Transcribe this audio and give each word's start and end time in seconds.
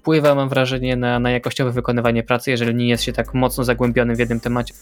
wpływa, 0.00 0.34
mam 0.34 0.48
wrażenie, 0.48 0.96
na, 0.96 1.18
na 1.18 1.30
jakościowe 1.30 1.70
wykonywanie 1.70 2.22
pracy, 2.22 2.50
jeżeli 2.50 2.74
nie 2.74 2.88
jest 2.88 3.02
się 3.02 3.12
tak 3.12 3.34
mocno 3.34 3.64
zagłębiony 3.64 4.16
w 4.16 4.18
jednym 4.18 4.40
temacie. 4.40 4.74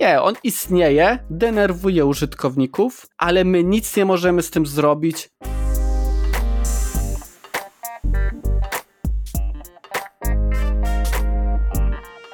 Nie, 0.00 0.22
on 0.22 0.34
istnieje, 0.44 1.18
denerwuje 1.30 2.06
użytkowników, 2.06 3.06
ale 3.18 3.44
my 3.44 3.64
nic 3.64 3.96
nie 3.96 4.04
możemy 4.04 4.42
z 4.42 4.50
tym 4.50 4.66
zrobić. 4.66 5.30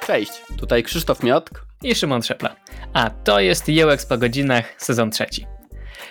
Cześć, 0.05 0.31
tutaj 0.57 0.83
Krzysztof 0.83 1.23
Miotk 1.23 1.65
i 1.83 1.95
Szymon 1.95 2.21
Szepla. 2.21 2.55
A 2.93 3.09
to 3.09 3.39
jest 3.39 3.65
UX 3.69 4.05
po 4.05 4.17
godzinach, 4.17 4.65
sezon 4.77 5.11
trzeci. 5.11 5.56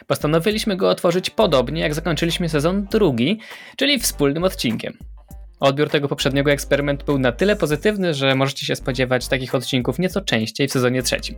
Postanowiliśmy 0.06 0.76
go 0.76 0.90
otworzyć 0.90 1.30
podobnie 1.30 1.80
jak 1.80 1.94
zakończyliśmy 1.94 2.48
sezon 2.48 2.84
drugi, 2.84 3.38
czyli 3.76 3.98
wspólnym 3.98 4.44
odcinkiem. 4.44 4.98
Odbiór 5.60 5.90
tego 5.90 6.08
poprzedniego 6.08 6.50
eksperymentu 6.50 7.06
był 7.06 7.18
na 7.18 7.32
tyle 7.32 7.56
pozytywny, 7.56 8.14
że 8.14 8.34
możecie 8.34 8.66
się 8.66 8.76
spodziewać 8.76 9.28
takich 9.28 9.54
odcinków 9.54 9.98
nieco 9.98 10.20
częściej 10.20 10.68
w 10.68 10.72
sezonie 10.72 11.02
trzecim. 11.02 11.36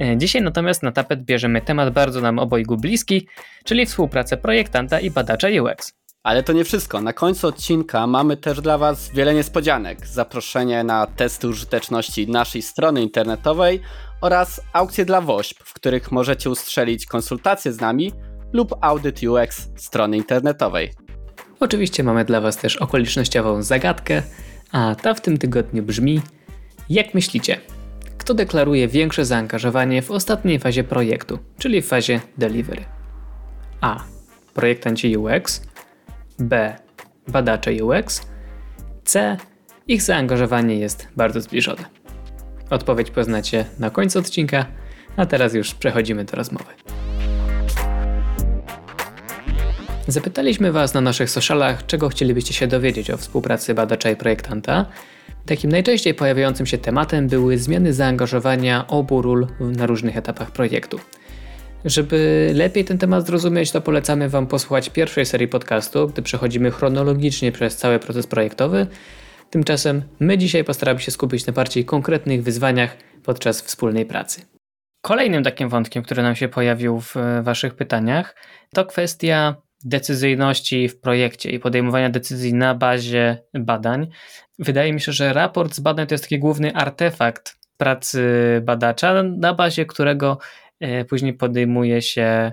E, 0.00 0.16
dzisiaj 0.18 0.42
natomiast 0.42 0.82
na 0.82 0.92
tapet 0.92 1.22
bierzemy 1.22 1.62
temat 1.62 1.94
bardzo 1.94 2.20
nam 2.20 2.38
obojgu 2.38 2.76
bliski, 2.76 3.28
czyli 3.64 3.86
współpracę 3.86 4.36
projektanta 4.36 5.00
i 5.00 5.10
badacza 5.10 5.48
UX. 5.48 5.92
Ale 6.22 6.42
to 6.42 6.52
nie 6.52 6.64
wszystko. 6.64 7.00
Na 7.00 7.12
końcu 7.12 7.46
odcinka 7.46 8.06
mamy 8.06 8.36
też 8.36 8.60
dla 8.60 8.78
Was 8.78 9.10
wiele 9.14 9.34
niespodzianek. 9.34 10.06
Zaproszenie 10.06 10.84
na 10.84 11.06
testy 11.06 11.48
użyteczności 11.48 12.28
naszej 12.28 12.62
strony 12.62 13.02
internetowej 13.02 13.80
oraz 14.24 14.60
aukcje 14.72 15.04
dla 15.04 15.20
WOŚP, 15.20 15.64
w 15.64 15.72
których 15.72 16.12
możecie 16.12 16.50
ustrzelić 16.50 17.06
konsultacje 17.06 17.72
z 17.72 17.80
nami 17.80 18.12
lub 18.52 18.74
audyt 18.80 19.20
UX 19.22 19.68
strony 19.76 20.16
internetowej. 20.16 20.92
Oczywiście 21.60 22.02
mamy 22.02 22.24
dla 22.24 22.40
Was 22.40 22.56
też 22.56 22.76
okolicznościową 22.76 23.62
zagadkę, 23.62 24.22
a 24.72 24.94
ta 25.02 25.14
w 25.14 25.20
tym 25.20 25.38
tygodniu 25.38 25.82
brzmi: 25.82 26.22
Jak 26.88 27.14
myślicie, 27.14 27.60
kto 28.18 28.34
deklaruje 28.34 28.88
większe 28.88 29.24
zaangażowanie 29.24 30.02
w 30.02 30.10
ostatniej 30.10 30.58
fazie 30.58 30.84
projektu, 30.84 31.38
czyli 31.58 31.82
w 31.82 31.86
fazie 31.86 32.20
delivery? 32.38 32.84
A. 33.80 34.04
Projektanci 34.54 35.16
UX, 35.16 35.62
B. 36.38 36.76
Badacze 37.28 37.84
UX, 37.84 38.22
C. 39.04 39.36
Ich 39.88 40.02
zaangażowanie 40.02 40.76
jest 40.76 41.08
bardzo 41.16 41.40
zbliżone. 41.40 42.03
Odpowiedź 42.70 43.10
poznacie 43.10 43.64
na 43.78 43.90
końcu 43.90 44.18
odcinka, 44.18 44.66
a 45.16 45.26
teraz 45.26 45.54
już 45.54 45.74
przechodzimy 45.74 46.24
do 46.24 46.36
rozmowy. 46.36 46.70
Zapytaliśmy 50.08 50.72
Was 50.72 50.94
na 50.94 51.00
naszych 51.00 51.30
socialach, 51.30 51.86
czego 51.86 52.08
chcielibyście 52.08 52.54
się 52.54 52.66
dowiedzieć 52.66 53.10
o 53.10 53.16
współpracy 53.16 53.74
badacza 53.74 54.10
i 54.10 54.16
projektanta. 54.16 54.86
Takim 55.46 55.70
najczęściej 55.70 56.14
pojawiającym 56.14 56.66
się 56.66 56.78
tematem 56.78 57.28
były 57.28 57.58
zmiany 57.58 57.92
zaangażowania 57.92 58.86
obu 58.86 59.22
ról 59.22 59.46
na 59.60 59.86
różnych 59.86 60.16
etapach 60.16 60.50
projektu. 60.50 61.00
Żeby 61.84 62.50
lepiej 62.54 62.84
ten 62.84 62.98
temat 62.98 63.26
zrozumieć, 63.26 63.70
to 63.70 63.80
polecamy 63.80 64.28
Wam 64.28 64.46
posłuchać 64.46 64.90
pierwszej 64.90 65.26
serii 65.26 65.48
podcastu, 65.48 66.08
gdy 66.08 66.22
przechodzimy 66.22 66.70
chronologicznie 66.70 67.52
przez 67.52 67.76
cały 67.76 67.98
proces 67.98 68.26
projektowy. 68.26 68.86
Tymczasem 69.54 70.02
my 70.20 70.38
dzisiaj 70.38 70.64
postaramy 70.64 71.00
się 71.00 71.10
skupić 71.10 71.46
na 71.46 71.52
bardziej 71.52 71.84
konkretnych 71.84 72.42
wyzwaniach 72.42 72.96
podczas 73.22 73.62
wspólnej 73.62 74.06
pracy. 74.06 74.42
Kolejnym 75.00 75.44
takim 75.44 75.68
wątkiem, 75.68 76.02
który 76.02 76.22
nam 76.22 76.36
się 76.36 76.48
pojawił 76.48 77.00
w 77.00 77.14
Waszych 77.42 77.74
pytaniach, 77.74 78.36
to 78.74 78.84
kwestia 78.84 79.56
decyzyjności 79.84 80.88
w 80.88 81.00
projekcie 81.00 81.50
i 81.50 81.58
podejmowania 81.58 82.10
decyzji 82.10 82.54
na 82.54 82.74
bazie 82.74 83.38
badań. 83.54 84.08
Wydaje 84.58 84.92
mi 84.92 85.00
się, 85.00 85.12
że 85.12 85.32
raport 85.32 85.74
z 85.74 85.80
badań 85.80 86.06
to 86.06 86.14
jest 86.14 86.24
taki 86.24 86.38
główny 86.38 86.74
artefakt 86.74 87.58
pracy 87.76 88.22
badacza, 88.62 89.22
na 89.22 89.54
bazie 89.54 89.86
którego 89.86 90.38
e, 90.80 91.04
później 91.04 91.32
podejmuje 91.34 92.02
się 92.02 92.22
e, 92.22 92.52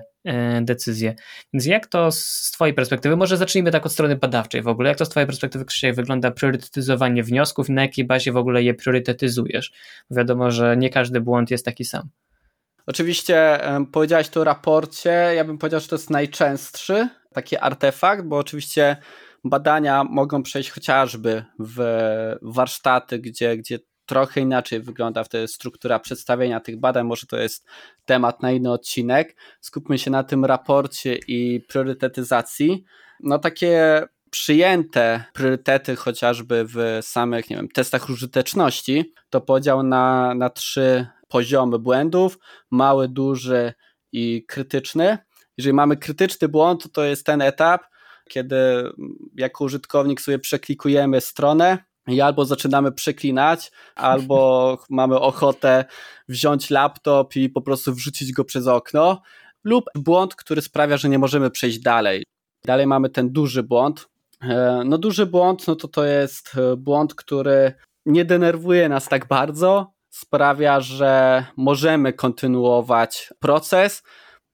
decyzje. 0.62 1.14
Więc 1.52 1.66
jak 1.66 1.86
to 1.86 2.12
z 2.12 2.50
Twojej 2.52 2.74
perspektywy, 2.74 3.16
może 3.16 3.36
zacznijmy 3.36 3.70
tak 3.70 3.86
od 3.86 3.92
strony 3.92 4.16
badawczej 4.16 4.62
w 4.62 4.68
ogóle, 4.68 4.88
jak 4.88 4.98
to 4.98 5.04
z 5.04 5.08
Twojej 5.08 5.26
perspektywy 5.26 5.64
Krzysiek 5.64 5.94
wygląda 5.94 6.30
priorytetyzowanie 6.30 7.22
wniosków 7.22 7.68
na 7.68 7.82
jakiej 7.82 8.04
bazie 8.04 8.32
w 8.32 8.36
ogóle 8.36 8.62
je 8.62 8.74
priorytetyzujesz? 8.74 9.72
Wiadomo, 10.10 10.50
że 10.50 10.76
nie 10.76 10.90
każdy 10.90 11.20
błąd 11.20 11.50
jest 11.50 11.64
taki 11.64 11.84
sam. 11.84 12.08
Oczywiście 12.86 13.58
powiedziałeś 13.92 14.28
tu 14.28 14.40
o 14.40 14.44
raporcie, 14.44 15.10
ja 15.10 15.44
bym 15.44 15.58
powiedział, 15.58 15.80
że 15.80 15.88
to 15.88 15.94
jest 15.94 16.10
najczęstszy 16.10 17.08
taki 17.34 17.56
artefakt, 17.56 18.24
bo 18.24 18.38
oczywiście 18.38 18.96
badania 19.44 20.04
mogą 20.04 20.42
przejść 20.42 20.70
chociażby 20.70 21.44
w 21.58 21.82
warsztaty, 22.42 23.18
gdzie, 23.18 23.56
gdzie 23.56 23.78
trochę 24.12 24.40
inaczej 24.40 24.80
wygląda 24.80 25.24
wtedy 25.24 25.48
struktura 25.48 25.98
przedstawienia 25.98 26.60
tych 26.60 26.80
badań. 26.80 27.06
Może 27.06 27.26
to 27.26 27.36
jest 27.36 27.66
temat 28.04 28.42
na 28.42 28.52
inny 28.52 28.72
odcinek. 28.72 29.36
Skupmy 29.60 29.98
się 29.98 30.10
na 30.10 30.24
tym 30.24 30.44
raporcie 30.44 31.18
i 31.28 31.60
priorytetyzacji. 31.60 32.84
No 33.20 33.38
takie 33.38 34.02
przyjęte 34.30 35.24
priorytety 35.32 35.96
chociażby 35.96 36.64
w 36.68 36.98
samych, 37.02 37.50
nie 37.50 37.56
wiem, 37.56 37.68
testach 37.68 38.10
użyteczności, 38.10 39.14
to 39.30 39.40
podział 39.40 39.82
na, 39.82 40.34
na 40.34 40.50
trzy 40.50 41.06
poziomy 41.28 41.78
błędów, 41.78 42.38
mały, 42.70 43.08
duży 43.08 43.72
i 44.12 44.44
krytyczny. 44.48 45.18
Jeżeli 45.58 45.74
mamy 45.74 45.96
krytyczny 45.96 46.48
błąd, 46.48 46.82
to 46.82 46.88
to 46.88 47.04
jest 47.04 47.26
ten 47.26 47.42
etap, 47.42 47.82
kiedy 48.28 48.56
jako 49.36 49.64
użytkownik 49.64 50.20
sobie 50.20 50.38
przeklikujemy 50.38 51.20
stronę 51.20 51.91
i 52.06 52.20
albo 52.20 52.44
zaczynamy 52.44 52.92
przeklinać, 52.92 53.72
albo 53.94 54.78
mamy 54.90 55.20
ochotę 55.20 55.84
wziąć 56.28 56.70
laptop 56.70 57.36
i 57.36 57.48
po 57.48 57.62
prostu 57.62 57.94
wrzucić 57.94 58.32
go 58.32 58.44
przez 58.44 58.66
okno, 58.66 59.22
lub 59.64 59.84
błąd, 59.94 60.34
który 60.34 60.62
sprawia, 60.62 60.96
że 60.96 61.08
nie 61.08 61.18
możemy 61.18 61.50
przejść 61.50 61.78
dalej. 61.78 62.24
Dalej 62.64 62.86
mamy 62.86 63.10
ten 63.10 63.32
duży 63.32 63.62
błąd. 63.62 64.08
E, 64.42 64.82
no 64.84 64.98
duży 64.98 65.26
błąd, 65.26 65.66
no 65.66 65.76
to 65.76 65.88
to 65.88 66.04
jest 66.04 66.52
e, 66.56 66.76
błąd, 66.76 67.14
który 67.14 67.72
nie 68.06 68.24
denerwuje 68.24 68.88
nas 68.88 69.08
tak 69.08 69.28
bardzo, 69.28 69.92
sprawia, 70.10 70.80
że 70.80 71.44
możemy 71.56 72.12
kontynuować 72.12 73.32
proces, 73.38 74.02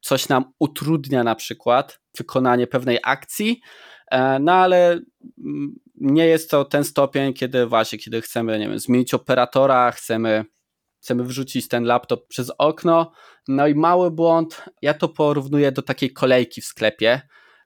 coś 0.00 0.28
nam 0.28 0.52
utrudnia 0.58 1.24
na 1.24 1.34
przykład 1.34 2.00
wykonanie 2.18 2.66
pewnej 2.66 2.98
akcji, 3.04 3.60
no 4.40 4.52
ale 4.52 5.00
mm, 5.38 5.78
nie 6.00 6.26
jest 6.26 6.50
to 6.50 6.64
ten 6.64 6.84
stopień, 6.84 7.34
kiedy 7.34 7.66
właśnie, 7.66 7.98
kiedy 7.98 8.20
chcemy, 8.20 8.58
nie 8.58 8.68
wiem, 8.68 8.78
zmienić 8.78 9.14
operatora, 9.14 9.90
chcemy, 9.90 10.44
chcemy 11.02 11.24
wrzucić 11.24 11.68
ten 11.68 11.84
laptop 11.84 12.28
przez 12.28 12.52
okno, 12.58 13.12
no 13.48 13.66
i 13.66 13.74
mały 13.74 14.10
błąd, 14.10 14.64
ja 14.82 14.94
to 14.94 15.08
porównuję 15.08 15.72
do 15.72 15.82
takiej 15.82 16.12
kolejki 16.12 16.60
w 16.60 16.64
sklepie, 16.64 17.20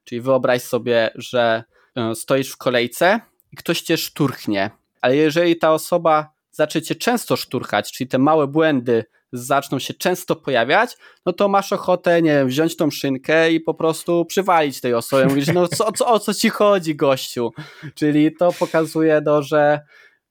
czyli 0.04 0.20
wyobraź 0.20 0.62
sobie, 0.62 1.10
że 1.14 1.64
e, 1.97 2.14
stoisz 2.14 2.50
w 2.50 2.56
kolejce 2.56 3.20
i 3.53 3.56
ktoś 3.56 3.80
cię 3.80 3.97
szturchnie, 3.97 4.70
ale 5.00 5.16
jeżeli 5.16 5.56
ta 5.56 5.72
osoba 5.72 6.32
zacznie 6.50 6.82
cię 6.82 6.94
często 6.94 7.36
szturchać, 7.36 7.92
czyli 7.92 8.09
te 8.09 8.19
małe 8.19 8.47
błędy 8.47 9.04
zaczną 9.32 9.78
się 9.78 9.94
często 9.94 10.37
pojawiać, 10.37 10.97
no 11.26 11.32
to 11.32 11.48
masz 11.48 11.72
ochotę, 11.72 12.22
nie 12.22 12.31
wiem, 12.31 12.48
wziąć 12.48 12.76
tą 12.76 12.91
szynkę 12.91 13.53
i 13.53 13.60
po 13.60 13.75
prostu 13.75 14.25
przywalić 14.25 14.81
tej 14.81 14.94
osobie. 14.94 15.26
Mówisz, 15.26 15.47
no 15.47 15.69
co, 15.69 15.93
co, 15.93 16.06
o 16.06 16.19
co 16.19 16.34
ci 16.34 16.48
chodzi, 16.48 16.97
gościu? 16.97 17.53
Czyli 17.94 18.37
to 18.37 18.53
pokazuje, 18.53 19.21
no, 19.25 19.42
że 19.42 19.81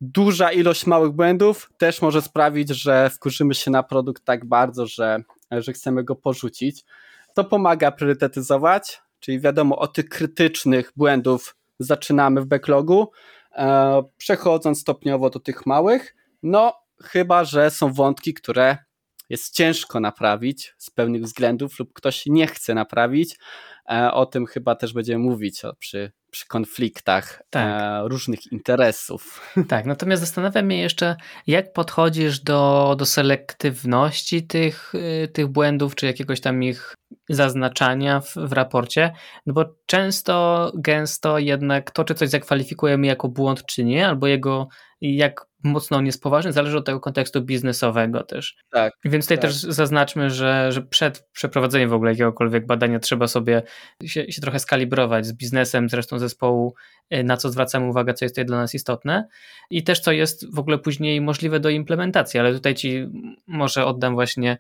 duża 0.02 0.52
ilość 0.52 0.86
małych 0.86 1.12
błędów 1.12 1.70
też 1.78 2.02
może 2.02 2.22
sprawić, 2.22 2.70
że 2.70 3.10
wkurzymy 3.10 3.54
się 3.54 3.72
na 3.72 3.84
produkt 3.84 4.26
tak 4.26 4.46
bardzo, 4.46 4.88
że, 4.88 5.24
że 5.52 5.74
chcemy 5.74 6.04
go 6.04 6.16
porzucić. 6.16 6.84
To 7.34 7.44
pomaga 7.44 7.92
priorytetyzować, 7.92 9.02
czyli 9.20 9.40
wiadomo, 9.40 9.78
o 9.78 9.88
tych 9.88 10.10
krytycznych 10.10 10.92
błędów 10.96 11.56
zaczynamy 11.80 12.42
w 12.42 12.46
backlogu, 12.46 13.12
e, 13.56 14.04
przechodząc 14.18 14.82
stopniowo 14.82 15.30
do 15.30 15.40
tych 15.40 15.66
małych, 15.66 16.16
no 16.44 16.74
chyba, 17.04 17.44
że 17.44 17.72
są 17.72 17.94
wątki, 17.94 18.34
które 18.34 18.78
jest 19.32 19.56
ciężko 19.56 20.00
naprawić 20.00 20.76
z 20.78 20.90
pewnych 20.90 21.22
względów 21.24 21.80
lub 21.80 21.94
ktoś 21.94 22.26
nie 22.26 22.48
chce 22.48 22.74
naprawić. 22.74 23.38
E, 23.92 24.12
o 24.12 24.26
tym 24.26 24.46
chyba 24.46 24.76
też 24.76 24.94
będziemy 24.94 25.24
mówić 25.24 25.62
przy, 25.80 26.12
przy 26.32 26.48
konfliktach 26.48 27.42
tak. 27.50 27.82
E, 27.82 28.08
różnych 28.08 28.52
interesów. 28.52 29.42
Tak, 29.68 29.86
natomiast 29.86 30.22
zastanawiam 30.22 30.72
się 30.72 30.78
jeszcze, 30.78 31.16
jak 31.48 31.74
podchodzisz 31.74 32.40
do, 32.40 32.96
do 33.00 33.06
selektywności 33.06 34.48
tych, 34.48 34.96
y, 34.96 35.28
tych 35.28 35.48
błędów, 35.48 35.96
czy 35.96 36.06
jakiegoś 36.06 36.42
tam 36.42 36.64
ich 36.64 36.96
zaznaczania 37.30 38.20
w, 38.20 38.36
w 38.36 38.54
raporcie, 38.54 39.14
no 39.46 39.54
bo 39.54 39.66
często, 39.86 40.72
gęsto 40.76 41.40
jednak 41.40 41.92
to, 41.92 42.04
czy 42.04 42.16
coś 42.16 42.30
zakwalifikujemy 42.30 43.08
jako 43.08 43.30
błąd, 43.30 43.66
czy 43.66 43.84
nie, 43.84 44.08
albo 44.08 44.28
jego 44.28 44.68
jak 45.02 45.51
mocno 45.64 46.02
niespoważny, 46.02 46.54
zależy 46.54 46.78
od 46.78 46.86
tego 46.86 47.00
kontekstu 47.00 47.42
biznesowego 47.42 48.24
też. 48.24 48.56
Tak. 48.72 48.94
Więc 49.06 49.26
tutaj 49.26 49.38
tak. 49.38 49.44
też 49.52 49.56
zaznaczmy, 49.56 50.30
że, 50.30 50.72
że 50.72 50.82
przed 50.82 51.30
przeprowadzeniem 51.34 51.90
w 51.90 51.94
ogóle 51.94 52.12
jakiegokolwiek 52.12 52.66
badania 52.66 53.00
trzeba 53.00 53.28
sobie 53.28 53.64
się, 54.06 54.32
się 54.32 54.42
trochę 54.42 54.60
skalibrować 54.60 55.26
z 55.26 55.34
biznesem, 55.34 55.90
z 55.90 55.94
resztą 55.94 56.20
zespołu, 56.20 56.76
y, 57.14 57.24
na 57.24 57.38
co 57.38 57.50
zwracamy 57.50 57.86
uwagę, 57.86 58.14
co 58.14 58.26
jest 58.26 58.36
tutaj 58.36 58.46
dla 58.46 58.58
nas 58.58 58.76
istotne 58.76 59.28
i 59.70 59.84
też 59.84 60.00
co 60.00 60.12
jest 60.12 60.56
w 60.56 60.60
ogóle 60.60 60.78
później 60.78 61.22
możliwe 61.22 61.60
do 61.60 61.70
implementacji, 61.70 62.40
ale 62.40 62.54
tutaj 62.54 62.76
Ci 62.76 63.08
może 63.48 63.86
oddam 63.86 64.14
właśnie 64.14 64.58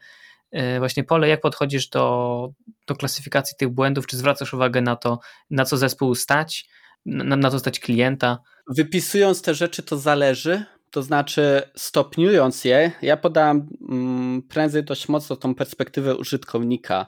y, 0.56 0.80
właśnie 0.80 1.04
pole, 1.04 1.28
jak 1.28 1.42
podchodzisz 1.42 1.90
do, 1.90 2.50
do 2.88 2.96
klasyfikacji 2.96 3.58
tych 3.58 3.70
błędów, 3.70 4.08
czy 4.08 4.18
zwracasz 4.18 4.54
uwagę 4.54 4.82
na 4.82 4.96
to, 4.96 5.20
na 5.50 5.66
co 5.66 5.78
zespół 5.78 6.16
stać, 6.16 6.66
na, 7.06 7.36
na 7.36 7.52
to 7.52 7.60
stać 7.60 7.80
klienta? 7.80 8.40
Wypisując 8.68 9.42
te 9.42 9.54
rzeczy 9.54 9.84
to 9.84 9.98
zależy, 9.98 10.66
to 10.92 11.04
znaczy 11.04 11.62
stopniując 11.76 12.66
je, 12.66 12.92
ja 13.02 13.18
podałem 13.18 13.70
mm, 13.90 14.42
prędzej 14.42 14.84
dość 14.84 15.10
mocno 15.10 15.36
tą 15.36 15.56
perspektywę 15.56 16.16
użytkownika. 16.16 17.06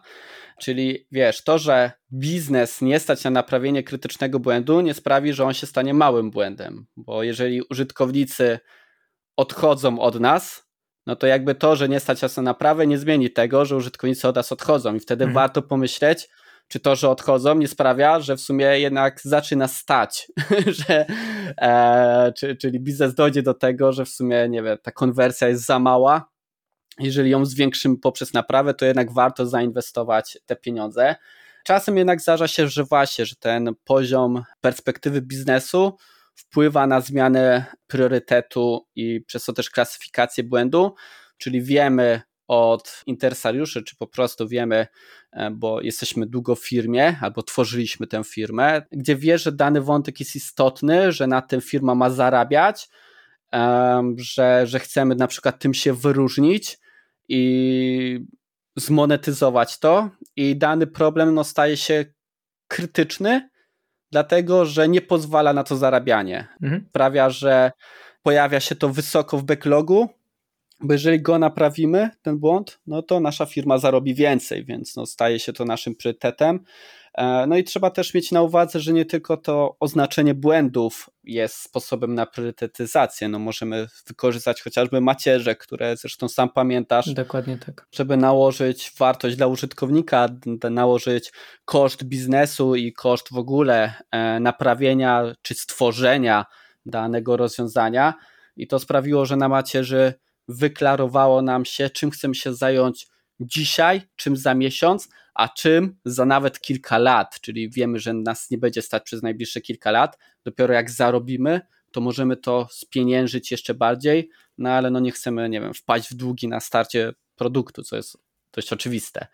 Czyli 0.59 1.07
wiesz, 1.11 1.43
to, 1.43 1.59
że 1.59 1.91
biznes 2.13 2.81
nie 2.81 2.99
stać 2.99 3.23
na 3.23 3.29
naprawienie 3.29 3.83
krytycznego 3.83 4.39
błędu, 4.39 4.81
nie 4.81 4.93
sprawi, 4.93 5.33
że 5.33 5.45
on 5.45 5.53
się 5.53 5.67
stanie 5.67 5.93
małym 5.93 6.31
błędem. 6.31 6.85
Bo 6.97 7.23
jeżeli 7.23 7.61
użytkownicy 7.61 8.59
odchodzą 9.37 9.99
od 9.99 10.19
nas, 10.19 10.69
no 11.05 11.15
to 11.15 11.27
jakby 11.27 11.55
to, 11.55 11.75
że 11.75 11.89
nie 11.89 11.99
stać 11.99 12.21
nas 12.21 12.37
na 12.37 12.43
naprawę, 12.43 12.87
nie 12.87 12.97
zmieni 12.97 13.31
tego, 13.31 13.65
że 13.65 13.75
użytkownicy 13.75 14.27
od 14.27 14.35
nas 14.35 14.51
odchodzą. 14.51 14.95
I 14.95 14.99
wtedy 14.99 15.23
mhm. 15.23 15.35
warto 15.35 15.61
pomyśleć, 15.61 16.29
czy 16.67 16.79
to, 16.79 16.95
że 16.95 17.09
odchodzą, 17.09 17.55
nie 17.55 17.67
sprawia, 17.67 18.19
że 18.19 18.35
w 18.35 18.41
sumie 18.41 18.65
jednak 18.65 19.21
zaczyna 19.23 19.67
stać, 19.67 20.27
że, 20.87 21.05
e, 21.61 22.33
czy, 22.37 22.55
czyli 22.55 22.79
biznes 22.79 23.15
dojdzie 23.15 23.43
do 23.43 23.53
tego, 23.53 23.91
że 23.91 24.05
w 24.05 24.09
sumie, 24.09 24.49
nie 24.49 24.63
wiem, 24.63 24.77
ta 24.83 24.91
konwersja 24.91 25.47
jest 25.47 25.65
za 25.65 25.79
mała. 25.79 26.29
Jeżeli 26.99 27.29
ją 27.29 27.45
zwiększymy 27.45 27.97
poprzez 27.97 28.33
naprawę, 28.33 28.73
to 28.73 28.85
jednak 28.85 29.11
warto 29.11 29.45
zainwestować 29.45 30.37
te 30.45 30.55
pieniądze. 30.55 31.15
Czasem 31.63 31.97
jednak 31.97 32.21
zdarza 32.21 32.47
się, 32.47 32.67
że 32.67 32.83
właśnie, 32.83 33.25
że 33.25 33.35
ten 33.35 33.69
poziom 33.83 34.43
perspektywy 34.61 35.21
biznesu 35.21 35.97
wpływa 36.35 36.87
na 36.87 37.01
zmianę 37.01 37.65
priorytetu 37.87 38.87
i 38.95 39.21
przez 39.21 39.45
to 39.45 39.53
też 39.53 39.69
klasyfikację 39.69 40.43
błędu, 40.43 40.95
czyli 41.37 41.61
wiemy, 41.61 42.21
od 42.47 43.03
interesariuszy, 43.05 43.83
czy 43.83 43.95
po 43.95 44.07
prostu 44.07 44.47
wiemy, 44.47 44.87
e, 45.31 45.51
bo 45.51 45.81
jesteśmy 45.81 46.25
długo 46.25 46.55
w 46.55 46.67
firmie 46.67 47.17
albo 47.21 47.43
tworzyliśmy 47.43 48.07
tę 48.07 48.23
firmę, 48.23 48.81
gdzie 48.91 49.15
wie, 49.15 49.37
że 49.37 49.51
dany 49.51 49.81
wątek 49.81 50.19
jest 50.19 50.35
istotny, 50.35 51.11
że 51.11 51.27
na 51.27 51.41
tym 51.41 51.61
firma 51.61 51.95
ma 51.95 52.09
zarabiać, 52.09 52.89
że, 54.17 54.67
że 54.67 54.79
chcemy 54.79 55.15
na 55.15 55.27
przykład 55.27 55.59
tym 55.59 55.73
się 55.73 55.93
wyróżnić 55.93 56.79
i 57.29 58.25
zmonetyzować 58.75 59.79
to 59.79 60.09
i 60.35 60.57
dany 60.57 60.87
problem 60.87 61.33
no, 61.33 61.43
staje 61.43 61.77
się 61.77 62.05
krytyczny, 62.67 63.49
dlatego 64.11 64.65
że 64.65 64.87
nie 64.87 65.01
pozwala 65.01 65.53
na 65.53 65.63
to 65.63 65.75
zarabianie. 65.75 66.47
Mhm. 66.61 66.85
Sprawia, 66.89 67.29
że 67.29 67.71
pojawia 68.23 68.59
się 68.59 68.75
to 68.75 68.89
wysoko 68.89 69.37
w 69.37 69.43
backlogu, 69.43 70.09
bo 70.83 70.93
jeżeli 70.93 71.21
go 71.21 71.39
naprawimy, 71.39 72.09
ten 72.21 72.39
błąd, 72.39 72.79
no 72.87 73.01
to 73.01 73.19
nasza 73.19 73.45
firma 73.45 73.77
zarobi 73.77 74.15
więcej, 74.15 74.65
więc 74.65 74.95
no 74.95 75.05
staje 75.05 75.39
się 75.39 75.53
to 75.53 75.65
naszym 75.65 75.95
priorytetem. 75.95 76.59
E, 77.13 77.47
no 77.47 77.57
i 77.57 77.63
trzeba 77.63 77.89
też 77.89 78.13
mieć 78.13 78.31
na 78.31 78.41
uwadze, 78.41 78.79
że 78.79 78.93
nie 78.93 79.05
tylko 79.05 79.37
to 79.37 79.75
oznaczenie 79.79 80.33
błędów 80.33 81.09
jest 81.23 81.55
sposobem 81.55 82.15
na 82.15 82.25
priorytetyzację. 82.25 83.29
No 83.29 83.39
możemy 83.39 83.87
wykorzystać 84.07 84.61
chociażby 84.61 85.01
macierze, 85.01 85.55
które 85.55 85.97
zresztą 85.97 86.27
sam 86.27 86.49
pamiętasz. 86.49 87.13
Dokładnie 87.13 87.57
tak. 87.57 87.87
Żeby 87.91 88.17
nałożyć 88.17 88.91
wartość 88.99 89.35
dla 89.35 89.47
użytkownika, 89.47 90.29
nałożyć 90.71 91.31
koszt 91.65 92.03
biznesu 92.03 92.75
i 92.75 92.93
koszt 92.93 93.33
w 93.33 93.37
ogóle 93.37 93.93
e, 94.11 94.39
naprawienia 94.39 95.23
czy 95.41 95.55
stworzenia 95.55 96.45
danego 96.85 97.37
rozwiązania. 97.37 98.13
I 98.55 98.67
to 98.67 98.79
sprawiło, 98.79 99.25
że 99.25 99.35
na 99.35 99.49
macierzy 99.49 100.13
wyklarowało 100.47 101.41
nam 101.41 101.65
się, 101.65 101.89
czym 101.89 102.11
chcemy 102.11 102.35
się 102.35 102.53
zająć 102.53 103.07
dzisiaj, 103.39 104.01
czym 104.15 104.37
za 104.37 104.55
miesiąc, 104.55 105.09
a 105.33 105.49
czym 105.49 105.95
za 106.05 106.25
nawet 106.25 106.61
kilka 106.61 106.97
lat, 106.97 107.39
czyli 107.41 107.69
wiemy, 107.69 107.99
że 107.99 108.13
nas 108.13 108.51
nie 108.51 108.57
będzie 108.57 108.81
stać 108.81 109.03
przez 109.03 109.23
najbliższe 109.23 109.61
kilka 109.61 109.91
lat. 109.91 110.17
Dopiero 110.45 110.73
jak 110.73 110.91
zarobimy, 110.91 111.61
to 111.91 112.01
możemy 112.01 112.37
to 112.37 112.67
spieniężyć 112.71 113.51
jeszcze 113.51 113.73
bardziej, 113.73 114.29
no 114.57 114.69
ale 114.69 114.91
no 114.91 114.99
nie 114.99 115.11
chcemy, 115.11 115.49
nie 115.49 115.61
wiem, 115.61 115.73
wpaść 115.73 116.09
w 116.11 116.13
długi 116.13 116.47
na 116.47 116.59
starcie 116.59 117.13
produktu, 117.35 117.83
co 117.83 117.95
jest 117.95 118.17
dość 118.53 118.73
oczywiste. 118.73 119.27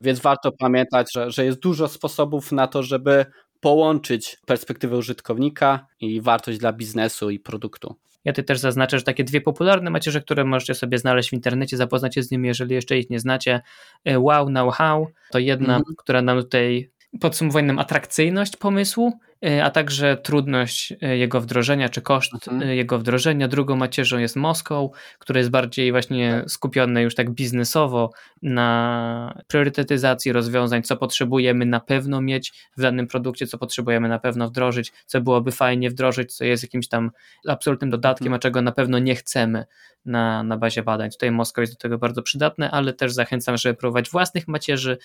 Więc 0.00 0.20
warto 0.20 0.52
pamiętać, 0.52 1.06
że, 1.14 1.30
że 1.30 1.44
jest 1.44 1.58
dużo 1.58 1.88
sposobów 1.88 2.52
na 2.52 2.66
to, 2.66 2.82
żeby 2.82 3.26
połączyć 3.60 4.36
perspektywę 4.46 4.96
użytkownika 4.96 5.86
i 6.00 6.20
wartość 6.20 6.58
dla 6.58 6.72
biznesu 6.72 7.30
i 7.30 7.38
produktu. 7.38 7.96
Ja 8.26 8.32
tutaj 8.32 8.44
też 8.44 8.58
zaznaczę, 8.58 8.98
że 8.98 9.04
takie 9.04 9.24
dwie 9.24 9.40
popularne 9.40 9.90
macierze, 9.90 10.20
które 10.20 10.44
możecie 10.44 10.74
sobie 10.74 10.98
znaleźć 10.98 11.30
w 11.30 11.32
internecie, 11.32 11.76
zapoznać 11.76 12.14
się 12.14 12.22
z 12.22 12.30
nimi, 12.30 12.48
jeżeli 12.48 12.74
jeszcze 12.74 12.98
ich 12.98 13.10
nie 13.10 13.20
znacie. 13.20 13.60
E, 14.04 14.20
wow, 14.20 14.50
Now 14.50 14.74
How 14.74 15.06
to 15.30 15.38
jedna, 15.38 15.76
mm 15.76 15.82
-hmm. 15.82 15.94
która 15.98 16.22
nam 16.22 16.42
tutaj 16.42 16.90
podsumowuje 17.20 17.64
nam 17.64 17.78
atrakcyjność 17.78 18.56
pomysłu 18.56 19.12
E, 19.44 19.64
a 19.64 19.70
także 19.70 20.16
trudność 20.16 20.92
e, 21.02 21.16
jego 21.16 21.40
wdrożenia, 21.40 21.88
czy 21.88 22.02
koszt 22.02 22.32
mhm. 22.34 22.62
E, 22.62 22.76
jego 22.76 22.98
wdrożenia. 22.98 23.48
Drugą 23.48 23.76
macierzą 23.76 24.18
jest 24.18 24.36
Moskał, 24.36 24.92
który 25.18 25.40
jest 25.40 25.50
bardziej 25.50 25.92
właśnie 25.92 26.38
tak. 26.40 26.50
skupiony 26.50 27.02
już 27.02 27.14
tak 27.14 27.30
biznesowo 27.30 28.10
na 28.42 29.42
priorytetyzacji 29.46 30.32
rozwiązań, 30.32 30.82
co 30.82 30.96
potrzebujemy 30.96 31.66
na 31.66 31.80
pewno 31.80 32.20
mieć 32.20 32.52
w 32.76 32.82
danym 32.82 33.06
produkcie, 33.06 33.46
co 33.46 33.58
potrzebujemy 33.58 34.08
na 34.08 34.18
pewno 34.18 34.48
wdrożyć, 34.48 34.92
co 35.06 35.20
byłoby 35.20 35.52
fajnie 35.52 35.90
wdrożyć, 35.90 36.36
co 36.36 36.44
jest 36.44 36.62
jakimś 36.62 36.88
tam 36.88 37.10
absolutnym 37.48 37.90
dodatkiem, 37.90 38.26
mhm. 38.26 38.36
a 38.36 38.38
czego 38.38 38.62
na 38.62 38.72
pewno 38.72 38.98
nie 38.98 39.14
chcemy 39.14 39.64
na, 40.04 40.42
na 40.42 40.56
bazie 40.56 40.82
badań. 40.82 41.10
Tutaj 41.10 41.30
Moskał 41.30 41.62
jest 41.62 41.72
do 41.72 41.78
tego 41.78 41.98
bardzo 41.98 42.22
przydatny, 42.22 42.70
ale 42.70 42.92
też 42.92 43.12
zachęcam, 43.12 43.56
żeby 43.56 43.74
próbować 43.74 44.10
własnych 44.10 44.48
macierzy, 44.48 44.98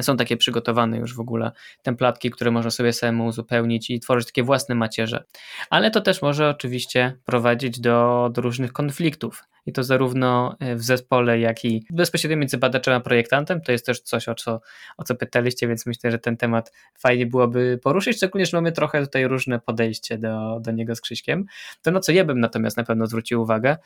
są 0.00 0.16
takie 0.16 0.36
przygotowane 0.36 0.98
już 0.98 1.14
w 1.14 1.20
ogóle 1.20 1.52
templatki, 1.82 2.30
które 2.30 2.50
można 2.50 2.70
sobie 2.70 2.92
samemu 2.92 3.26
uzupełnić 3.26 3.90
i 3.90 4.00
tworzyć 4.00 4.26
takie 4.26 4.42
własne 4.42 4.74
macierze. 4.74 5.24
Ale 5.70 5.90
to 5.90 6.00
też 6.00 6.22
może 6.22 6.48
oczywiście 6.48 7.18
prowadzić 7.24 7.80
do, 7.80 8.30
do 8.32 8.42
różnych 8.42 8.72
konfliktów 8.72 9.44
i 9.66 9.72
to 9.72 9.84
zarówno 9.84 10.56
e, 10.60 10.76
w 10.76 10.82
zespole, 10.82 11.38
jak 11.38 11.64
i 11.64 11.86
bezpośrednio 11.90 12.36
między 12.36 12.58
badaczem 12.58 12.94
a 12.94 13.00
projektantem. 13.00 13.60
To 13.60 13.72
jest 13.72 13.86
też 13.86 14.00
coś, 14.00 14.28
o 14.28 14.34
co, 14.34 14.60
o 14.96 15.04
co 15.04 15.14
pytaliście, 15.14 15.68
więc 15.68 15.86
myślę, 15.86 16.10
że 16.10 16.18
ten 16.18 16.36
temat 16.36 16.72
fajnie 16.98 17.26
byłoby 17.26 17.78
poruszyć, 17.82 18.16
szczególnie, 18.16 18.46
że 18.46 18.56
mamy 18.56 18.72
trochę 18.72 19.00
tutaj 19.00 19.26
różne 19.26 19.60
podejście 19.60 20.18
do, 20.18 20.60
do 20.60 20.70
niego 20.70 20.94
z 20.94 21.00
Krzyśkiem. 21.00 21.44
To 21.82 21.90
na 21.90 22.00
co 22.00 22.12
ja 22.12 22.24
bym 22.24 22.40
natomiast 22.40 22.76
na 22.76 22.84
pewno 22.84 23.06
zwrócił 23.06 23.42
uwagę, 23.42 23.76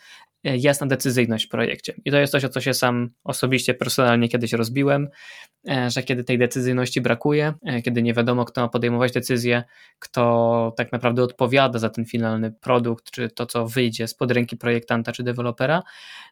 e, 0.45 0.57
jasna 0.57 0.87
decyzyjność 0.87 1.47
w 1.47 1.49
projekcie. 1.49 1.95
I 2.05 2.11
to 2.11 2.19
jest 2.19 2.33
coś, 2.33 2.45
o 2.45 2.49
co 2.49 2.61
się 2.61 2.75
sam 2.75 3.11
osobiście, 3.25 3.75
personalnie 3.75 4.29
kiedyś 4.29 4.53
rozbiłem, 4.53 5.09
e, 5.69 5.91
że 5.91 6.03
kiedy 6.03 6.25
tej 6.25 6.39
decyzyjności 6.39 7.01
brakuje, 7.01 7.55
kiedy 7.85 8.03
nie 8.03 8.15
wiadomo, 8.15 8.45
kto 8.45 8.61
ma 8.61 8.69
podejmować 8.69 9.13
decyzję, 9.13 9.65
kto 9.99 10.75
tak 10.77 10.93
naprawdę 10.93 11.23
odpowiada 11.23 11.79
za 11.79 11.91
ten 11.91 12.05
finalny 12.05 12.53
produkt, 12.53 13.11
czy 13.11 13.29
to, 13.29 13.47
co 13.47 13.67
wyjdzie 13.67 14.09
spod 14.09 14.31
ręki 14.31 14.57
projektanta 14.57 15.13
czy 15.13 15.23
dewelopera, 15.23 15.68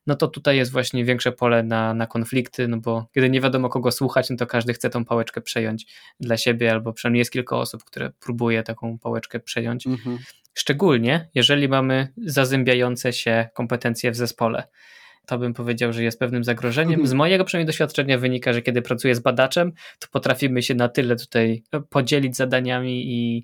no 0.06 0.14
to 0.14 0.28
tutaj 0.28 0.56
jest 0.56 0.72
właśnie 0.72 1.04
większe 1.04 1.32
pole 1.32 1.62
na, 1.62 1.94
na 1.94 2.06
konflikty, 2.06 2.68
no 2.68 2.76
bo 2.76 3.06
kiedy 3.14 3.30
nie 3.30 3.40
wiadomo 3.40 3.68
kogo 3.68 3.92
słuchać, 3.92 4.30
no 4.30 4.36
to 4.36 4.46
każdy 4.46 4.72
chce 4.72 4.90
tą 4.90 5.04
pałeczkę 5.04 5.40
przejąć 5.40 5.86
dla 6.20 6.36
siebie, 6.36 6.72
albo 6.72 6.92
przynajmniej 6.92 7.18
jest 7.18 7.30
kilka 7.30 7.56
osób, 7.56 7.84
które 7.84 8.10
próbuje 8.20 8.62
taką 8.62 8.98
pałeczkę 8.98 9.40
przejąć. 9.40 9.86
Mhm. 9.86 10.18
Szczególnie 10.54 11.28
jeżeli 11.34 11.68
mamy 11.68 12.08
zazębiające 12.16 13.12
się 13.12 13.48
kompetencje 13.54 14.10
w 14.10 14.16
zespole 14.16 14.68
to 15.26 15.38
bym 15.38 15.54
powiedział, 15.54 15.92
że 15.92 16.02
jest 16.02 16.18
pewnym 16.18 16.44
zagrożeniem. 16.44 16.92
Mhm. 16.92 17.06
Z 17.06 17.12
mojego 17.12 17.44
przynajmniej 17.44 17.66
doświadczenia 17.66 18.18
wynika, 18.18 18.52
że 18.52 18.62
kiedy 18.62 18.82
pracuję 18.82 19.14
z 19.14 19.20
badaczem, 19.20 19.72
to 19.98 20.08
potrafimy 20.12 20.62
się 20.62 20.74
na 20.74 20.88
tyle 20.88 21.16
tutaj 21.16 21.62
podzielić 21.90 22.36
zadaniami 22.36 23.04
i 23.06 23.42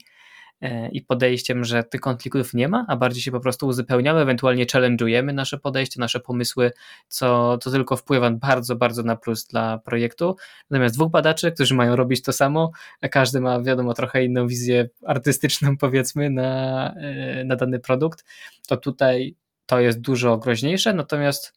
i 0.92 1.02
podejściem, 1.02 1.64
że 1.64 1.84
tych 1.84 2.00
konfliktów 2.00 2.54
nie 2.54 2.68
ma, 2.68 2.84
a 2.88 2.96
bardziej 2.96 3.22
się 3.22 3.30
po 3.30 3.40
prostu 3.40 3.66
uzupełniamy, 3.66 4.20
ewentualnie 4.20 4.66
challenge'ujemy 4.66 5.34
nasze 5.34 5.58
podejście, 5.58 6.00
nasze 6.00 6.20
pomysły, 6.20 6.72
co, 7.08 7.58
co 7.58 7.70
tylko 7.70 7.96
wpływa 7.96 8.30
bardzo, 8.30 8.76
bardzo 8.76 9.02
na 9.02 9.16
plus 9.16 9.46
dla 9.46 9.78
projektu. 9.78 10.36
Natomiast 10.70 10.94
dwóch 10.94 11.10
badaczy, 11.10 11.52
którzy 11.52 11.74
mają 11.74 11.96
robić 11.96 12.22
to 12.22 12.32
samo, 12.32 12.70
każdy 13.10 13.40
ma 13.40 13.62
wiadomo 13.62 13.94
trochę 13.94 14.24
inną 14.24 14.46
wizję 14.46 14.88
artystyczną 15.06 15.76
powiedzmy 15.80 16.30
na, 16.30 16.94
e, 16.96 17.44
na 17.44 17.56
dany 17.56 17.78
produkt, 17.78 18.24
to 18.68 18.76
tutaj 18.76 19.36
to 19.66 19.80
jest 19.80 20.00
dużo 20.00 20.38
groźniejsze, 20.38 20.94
natomiast 20.94 21.52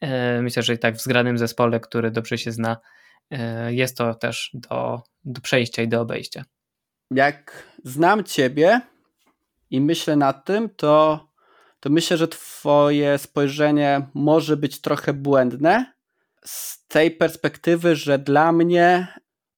e, 0.00 0.42
myślę, 0.42 0.62
że 0.62 0.74
i 0.74 0.78
tak 0.78 0.96
w 0.96 1.02
zgranym 1.02 1.38
zespole, 1.38 1.80
który 1.80 2.10
dobrze 2.10 2.38
się 2.38 2.52
zna, 2.52 2.76
jest 3.68 3.96
to 3.96 4.14
też 4.14 4.50
do, 4.54 5.02
do 5.24 5.40
przejścia 5.40 5.82
i 5.82 5.88
do 5.88 6.00
obejścia 6.00 6.44
jak 7.10 7.64
znam 7.84 8.24
ciebie 8.24 8.80
i 9.70 9.80
myślę 9.80 10.16
nad 10.16 10.44
tym, 10.44 10.70
to 10.76 11.28
to 11.80 11.90
myślę, 11.90 12.16
że 12.16 12.28
Twoje 12.28 13.18
spojrzenie 13.18 14.06
może 14.14 14.56
być 14.56 14.80
trochę 14.80 15.12
błędne 15.12 15.92
z 16.44 16.86
tej 16.86 17.10
perspektywy, 17.10 17.96
że 17.96 18.18
dla 18.18 18.52
mnie 18.52 19.08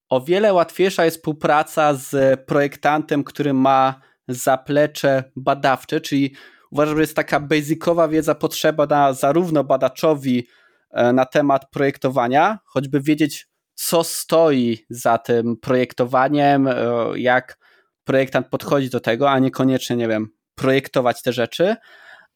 o 0.08 0.20
wiele 0.20 0.52
łatwiejsza 0.52 1.04
jest 1.04 1.16
współpraca 1.16 1.94
z 1.94 2.40
projektantem, 2.46 3.24
który 3.24 3.52
ma 3.52 4.00
zaplecze 4.28 5.24
badawcze, 5.36 6.00
czyli 6.00 6.34
uważam, 6.70 6.94
że 6.96 7.00
jest 7.00 7.16
taka 7.16 7.40
basicowa 7.40 8.08
wiedza 8.08 8.34
potrzebna 8.34 9.12
zarówno 9.12 9.64
badaczowi 9.64 10.48
e, 10.90 11.12
na 11.12 11.26
temat 11.26 11.70
projektowania, 11.70 12.58
choćby 12.64 13.00
wiedzieć, 13.00 13.49
co 13.82 14.04
stoi 14.04 14.78
za 14.90 15.18
tym 15.18 15.56
projektowaniem, 15.56 16.68
e, 16.68 16.74
jak 17.16 17.58
projektant 18.04 18.48
podchodzi 18.48 18.90
do 18.90 19.00
tego, 19.00 19.30
a 19.30 19.38
niekoniecznie, 19.38 19.96
nie 19.96 20.08
wiem, 20.08 20.28
projektować 20.54 21.22
te 21.22 21.32
rzeczy, 21.32 21.76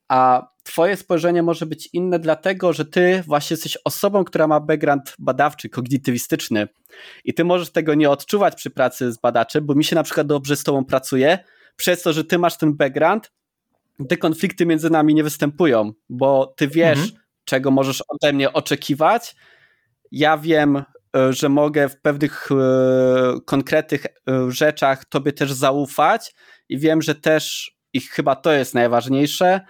a 0.09 0.47
twoje 0.63 0.97
spojrzenie 0.97 1.43
może 1.43 1.67
być 1.67 1.89
inne 1.93 2.19
dlatego, 2.19 2.73
że 2.73 2.85
ty 2.85 3.23
właśnie 3.27 3.55
jesteś 3.55 3.79
osobą, 3.85 4.25
która 4.25 4.47
ma 4.47 4.61
background 4.61 5.15
badawczy, 5.19 5.69
kognitywistyczny 5.69 6.69
i 7.25 7.35
ty 7.35 7.45
możesz 7.45 7.73
tego 7.73 7.95
nie 7.95 8.11
odczuwać 8.11 8.55
przy 8.55 8.71
pracy 8.71 9.13
z 9.13 9.19
badaczem, 9.19 9.67
bo 9.67 9.75
mi 9.75 9.85
się 9.85 9.97
na 9.97 10.03
przykład 10.03 10.27
dobrze 10.27 10.57
z 10.57 10.65
tobą 10.65 10.85
pracuje, 10.85 11.39
przez 11.77 12.03
to, 12.03 12.13
że 12.13 12.25
ty 12.25 12.39
masz 12.39 12.59
ten 12.59 12.77
background, 12.77 13.33
te 14.09 14.17
konflikty 14.17 14.67
między 14.67 14.91
nami 14.91 15.15
nie 15.15 15.25
występują, 15.25 15.93
bo 16.09 16.55
ty 16.57 16.69
wiesz, 16.69 16.99
mhm. 16.99 17.23
czego 17.45 17.71
możesz 17.71 18.03
ode 18.09 18.33
mnie 18.33 18.53
oczekiwać. 18.53 19.37
Ja 20.13 20.39
wiem, 20.39 20.85
że 21.31 21.49
mogę 21.49 21.89
w 21.89 22.01
pewnych 22.01 22.49
e, 22.53 23.41
konkretnych 23.47 24.07
e, 24.07 24.51
rzeczach 24.51 25.05
tobie 25.05 25.33
też 25.33 25.53
zaufać 25.53 26.35
i 26.69 26.79
wiem, 26.79 27.03
że 27.03 27.15
też 27.15 27.75
i 27.93 28.01
chyba 28.01 28.37
to 28.37 28.53
jest 28.53 28.75
najważniejsze, 28.75 29.61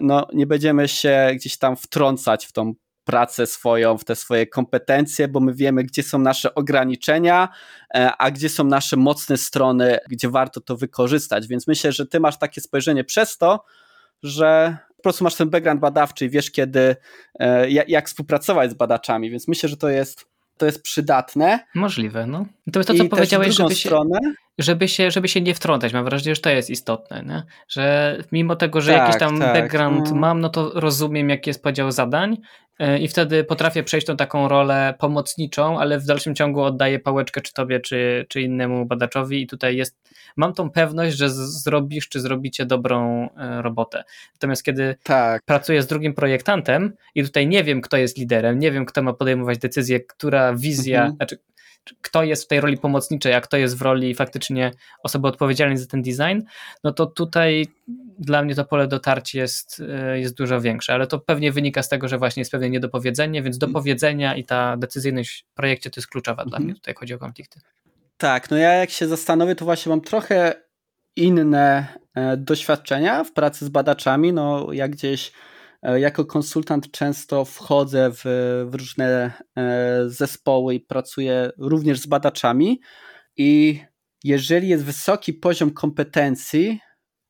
no 0.00 0.26
nie 0.32 0.46
będziemy 0.46 0.88
się 0.88 1.30
gdzieś 1.34 1.58
tam 1.58 1.76
wtrącać 1.76 2.46
w 2.46 2.52
tą 2.52 2.74
pracę 3.10 3.46
swoją, 3.46 3.98
w 3.98 4.04
te 4.04 4.16
swoje 4.16 4.46
kompetencje, 4.46 5.28
bo 5.28 5.40
my 5.40 5.54
wiemy, 5.54 5.84
gdzie 5.84 6.02
są 6.02 6.18
nasze 6.18 6.54
ograniczenia, 6.54 7.48
e, 7.94 8.16
a 8.18 8.30
gdzie 8.30 8.48
są 8.48 8.64
nasze 8.64 8.96
mocne 8.96 9.36
strony, 9.36 9.98
gdzie 10.08 10.28
warto 10.28 10.60
to 10.60 10.76
wykorzystać. 10.76 11.46
Więc 11.46 11.66
myślę, 11.66 11.92
że 11.92 12.06
ty 12.06 12.20
masz 12.20 12.38
takie 12.38 12.60
spojrzenie 12.60 13.04
przez 13.04 13.38
to, 13.38 13.64
że 14.22 14.76
po 14.96 15.02
prostu 15.02 15.24
masz 15.24 15.34
ten 15.34 15.50
background 15.50 15.80
badawczy 15.80 16.24
i 16.24 16.30
wiesz, 16.30 16.50
kiedy, 16.50 16.96
e, 17.38 17.70
jak 17.70 18.08
współpracować 18.08 18.70
z 18.70 18.74
badaczami, 18.74 19.30
więc 19.30 19.48
myślę, 19.48 19.68
że 19.68 19.76
to 19.76 19.88
jest, 19.88 20.26
to 20.60 20.66
jest 20.66 20.82
przydatne. 20.82 21.60
Możliwe, 21.74 22.26
no. 22.26 22.46
To 22.72 22.78
jest 22.78 22.88
to, 22.88 22.94
co 22.94 23.04
I 23.04 23.08
powiedziałeś, 23.08 23.54
żeby 23.54 23.74
się, 23.74 23.90
żeby, 24.60 24.88
się, 24.88 25.10
żeby 25.10 25.28
się 25.28 25.40
nie 25.40 25.54
wtrącać. 25.54 25.92
Mam 25.92 26.04
wrażenie, 26.04 26.34
że 26.34 26.40
to 26.40 26.50
jest 26.50 26.70
istotne, 26.70 27.22
nie? 27.26 27.42
że 27.68 28.16
mimo 28.32 28.56
tego, 28.56 28.80
że 28.80 28.92
tak, 28.92 29.00
jakiś 29.00 29.20
tam 29.20 29.38
tak. 29.38 29.54
background 29.54 30.10
no. 30.10 30.16
mam, 30.16 30.40
no 30.40 30.48
to 30.48 30.70
rozumiem, 30.74 31.28
jaki 31.28 31.50
jest 31.50 31.62
podział 31.62 31.92
zadań 31.92 32.36
E, 32.80 32.98
i 32.98 33.08
wtedy 33.08 33.44
potrafię 33.44 33.82
przejść 33.82 34.06
tą 34.06 34.16
taką 34.16 34.48
rolę 34.48 34.94
pomocniczą, 34.98 35.80
ale 35.80 35.98
w 35.98 36.06
dalszym 36.06 36.34
ciągu 36.34 36.60
oddaję 36.60 36.98
pałeczkę 36.98 37.40
czy 37.40 37.52
tobie, 37.52 37.80
czy, 37.80 38.26
czy 38.28 38.40
innemu 38.40 38.86
badaczowi 38.86 39.42
i 39.42 39.46
tutaj 39.46 39.76
jest, 39.76 40.10
mam 40.36 40.54
tą 40.54 40.70
pewność, 40.70 41.16
że 41.16 41.30
zrobisz, 41.30 42.08
czy 42.08 42.20
zrobicie 42.20 42.66
dobrą 42.66 43.28
e, 43.36 43.62
robotę. 43.62 44.04
Natomiast 44.34 44.64
kiedy 44.64 44.96
tak. 45.02 45.42
pracuję 45.44 45.82
z 45.82 45.86
drugim 45.86 46.14
projektantem 46.14 46.92
i 47.14 47.24
tutaj 47.24 47.46
nie 47.46 47.64
wiem, 47.64 47.80
kto 47.80 47.96
jest 47.96 48.18
liderem, 48.18 48.58
nie 48.58 48.72
wiem, 48.72 48.86
kto 48.86 49.02
ma 49.02 49.12
podejmować 49.12 49.58
decyzję, 49.58 50.00
która 50.00 50.54
wizja, 50.54 50.98
mhm. 50.98 51.16
znaczy 51.16 51.38
kto 52.02 52.22
jest 52.22 52.44
w 52.44 52.46
tej 52.46 52.60
roli 52.60 52.78
pomocniczej, 52.78 53.34
a 53.34 53.40
kto 53.40 53.56
jest 53.56 53.78
w 53.78 53.82
roli 53.82 54.14
faktycznie 54.14 54.70
osoby 55.02 55.28
odpowiedzialnej 55.28 55.78
za 55.78 55.86
ten 55.86 56.02
design, 56.02 56.40
no 56.84 56.92
to 56.92 57.06
tutaj 57.06 57.66
dla 58.18 58.42
mnie 58.42 58.54
to 58.54 58.64
pole 58.64 58.86
dotarcia 58.88 59.38
jest, 59.38 59.82
e, 59.88 60.20
jest 60.20 60.34
dużo 60.36 60.60
większe, 60.60 60.94
ale 60.94 61.06
to 61.06 61.18
pewnie 61.18 61.52
wynika 61.52 61.82
z 61.82 61.88
tego, 61.88 62.08
że 62.08 62.18
właśnie 62.18 62.40
jest 62.40 62.52
pewne 62.52 62.70
niedopowiedzenie, 62.70 63.42
więc 63.42 63.58
dopowiedzenia 63.58 64.36
i 64.36 64.44
ta 64.44 64.76
decyzyjność 64.76 65.46
w 65.50 65.54
projekcie 65.54 65.90
to 65.90 66.00
jest 66.00 66.08
kluczowa 66.08 66.44
dla 66.44 66.58
mnie 66.58 66.68
mhm. 66.68 66.74
tutaj 66.74 66.94
chodzi 66.94 67.14
o 67.14 67.18
konflikty. 67.18 67.60
Tak, 68.16 68.50
no 68.50 68.56
ja 68.56 68.72
jak 68.72 68.90
się 68.90 69.08
zastanowię, 69.08 69.54
to 69.54 69.64
właśnie 69.64 69.90
mam 69.90 70.00
trochę 70.00 70.54
inne 71.16 71.86
e, 72.14 72.36
doświadczenia 72.36 73.24
w 73.24 73.32
pracy 73.32 73.64
z 73.64 73.68
badaczami, 73.68 74.32
no 74.32 74.72
jak 74.72 74.90
gdzieś 74.90 75.32
jako 75.82 76.24
konsultant 76.24 76.90
często 76.90 77.44
wchodzę 77.44 78.10
w, 78.12 78.22
w 78.70 78.74
różne 78.74 79.32
e, 79.56 80.02
zespoły 80.06 80.74
i 80.74 80.80
pracuję 80.80 81.50
również 81.58 82.00
z 82.00 82.06
badaczami. 82.06 82.80
I 83.36 83.80
jeżeli 84.24 84.68
jest 84.68 84.84
wysoki 84.84 85.32
poziom 85.32 85.70
kompetencji 85.70 86.80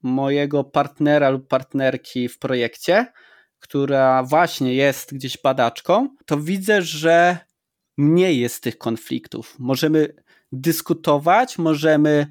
mojego 0.02 0.64
partnera 0.64 1.30
lub 1.30 1.48
partnerki 1.48 2.28
w 2.28 2.38
projekcie, 2.38 3.06
która 3.58 4.22
właśnie 4.22 4.74
jest 4.74 5.14
gdzieś 5.14 5.38
badaczką, 5.42 6.08
to 6.26 6.36
widzę, 6.36 6.82
że 6.82 7.38
mniej 7.96 8.40
jest 8.40 8.62
tych 8.62 8.78
konfliktów. 8.78 9.56
Możemy 9.58 10.14
dyskutować, 10.52 11.58
możemy 11.58 12.26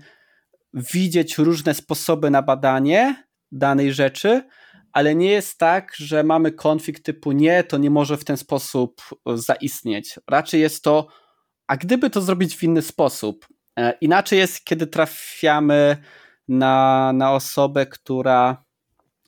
widzieć 0.73 1.37
różne 1.37 1.73
sposoby 1.73 2.29
na 2.29 2.41
badanie 2.41 3.23
danej 3.51 3.93
rzeczy, 3.93 4.43
ale 4.93 5.15
nie 5.15 5.31
jest 5.31 5.57
tak, 5.57 5.93
że 5.95 6.23
mamy 6.23 6.51
konflikt 6.51 7.03
typu 7.03 7.31
nie, 7.31 7.63
to 7.63 7.77
nie 7.77 7.89
może 7.89 8.17
w 8.17 8.25
ten 8.25 8.37
sposób 8.37 9.01
e, 9.25 9.37
zaistnieć. 9.37 10.19
Raczej 10.27 10.61
jest 10.61 10.83
to, 10.83 11.07
a 11.67 11.77
gdyby 11.77 12.09
to 12.09 12.21
zrobić 12.21 12.55
w 12.55 12.63
inny 12.63 12.81
sposób. 12.81 13.47
E, 13.79 13.93
inaczej 14.01 14.39
jest, 14.39 14.65
kiedy 14.65 14.87
trafiamy 14.87 15.97
na, 16.47 17.11
na 17.13 17.33
osobę, 17.33 17.85
która 17.85 18.63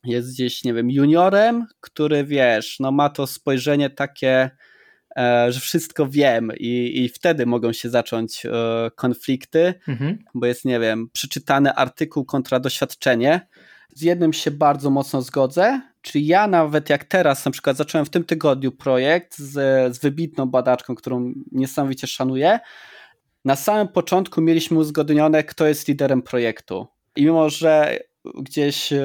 jest 0.04 0.34
gdzieś, 0.34 0.64
nie 0.64 0.74
wiem, 0.74 0.92
juniorem, 0.92 1.66
który 1.80 2.24
wiesz, 2.24 2.80
no 2.80 2.92
ma 2.92 3.10
to 3.10 3.28
spojrzenie 3.28 3.90
takie, 3.90 4.50
e, 5.18 5.52
że 5.52 5.60
wszystko 5.60 6.08
wiem 6.08 6.52
i, 6.58 7.04
i 7.04 7.10
wtedy 7.10 7.46
mogą 7.46 7.74
się 7.74 7.90
zacząć 7.90 8.44
konflikty, 8.96 9.74
mhm. 9.88 10.18
bo 10.34 10.46
jest, 10.46 10.66
nie 10.66 10.80
wiem, 10.80 11.10
przeczytany 11.14 11.74
artykuł 11.74 12.26
kontra 12.26 12.60
doświadczenie 12.60 13.48
z 13.94 14.02
jednym 14.02 14.34
się 14.34 14.52
bardzo 14.52 14.90
mocno 14.90 15.22
zgodzę, 15.22 15.82
czyli 16.02 16.28
ja 16.28 16.48
nawet 16.48 16.90
jak 16.90 17.04
teraz 17.04 17.46
na 17.46 17.52
przykład 17.52 17.78
zacząłem 17.78 18.06
w 18.06 18.10
tym 18.10 18.24
tygodniu 18.24 18.72
projekt 18.72 19.38
z, 19.38 19.54
z 19.96 20.00
wybitną 20.00 20.46
badaczką, 20.46 20.96
którą 20.96 21.34
niesamowicie 21.52 22.08
szanuję, 22.08 22.60
na 23.46 23.56
samym 23.56 23.88
początku 23.88 24.42
mieliśmy 24.42 24.78
uzgodnione, 24.78 25.44
kto 25.44 25.68
jest 25.68 25.88
liderem 25.88 26.22
projektu. 26.22 26.88
I 27.16 27.26
mimo, 27.26 27.50
że 27.50 28.00
gdzieś 28.36 28.94
e, 28.94 29.00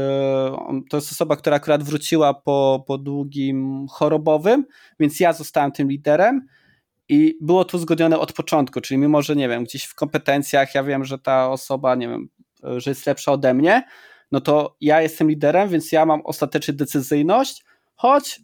to 0.90 0.97
jest 0.97 1.12
osoba, 1.12 1.37
która 1.37 1.57
akurat 1.57 1.83
wróciła 1.83 2.35
po, 2.35 2.85
po 2.87 2.99
długim 2.99 3.87
chorobowym, 3.90 4.64
więc 5.00 5.21
ja 5.21 5.33
zostałem 5.33 5.73
tym 5.73 5.88
liderem 5.88 6.47
i 7.09 7.38
było 7.40 7.64
to 7.64 7.76
uzgodnione 7.76 8.19
od 8.19 8.33
początku, 8.33 8.81
czyli 8.81 8.99
mimo, 8.99 9.23
że 9.23 9.37
nie 9.37 9.49
wiem, 9.49 9.64
gdzieś 9.64 9.85
w 9.85 9.95
kompetencjach 9.95 10.75
ja 10.75 10.85
wiem, 10.85 11.05
że 11.05 11.19
ta 11.19 11.50
osoba, 11.50 11.95
nie 11.95 12.09
wiem, 12.09 12.28
że 12.76 12.90
jest 12.90 13.07
lepsza 13.07 13.33
ode 13.33 13.55
mnie, 13.55 13.83
no 14.33 14.40
to 14.40 14.76
ja 14.80 15.02
jestem 15.02 15.28
liderem, 15.28 15.68
więc 15.68 15.92
ja 15.92 16.06
mam 16.06 16.21
ostatecznie 16.25 16.75
decyzyjność, 16.75 17.64
choć 17.95 18.40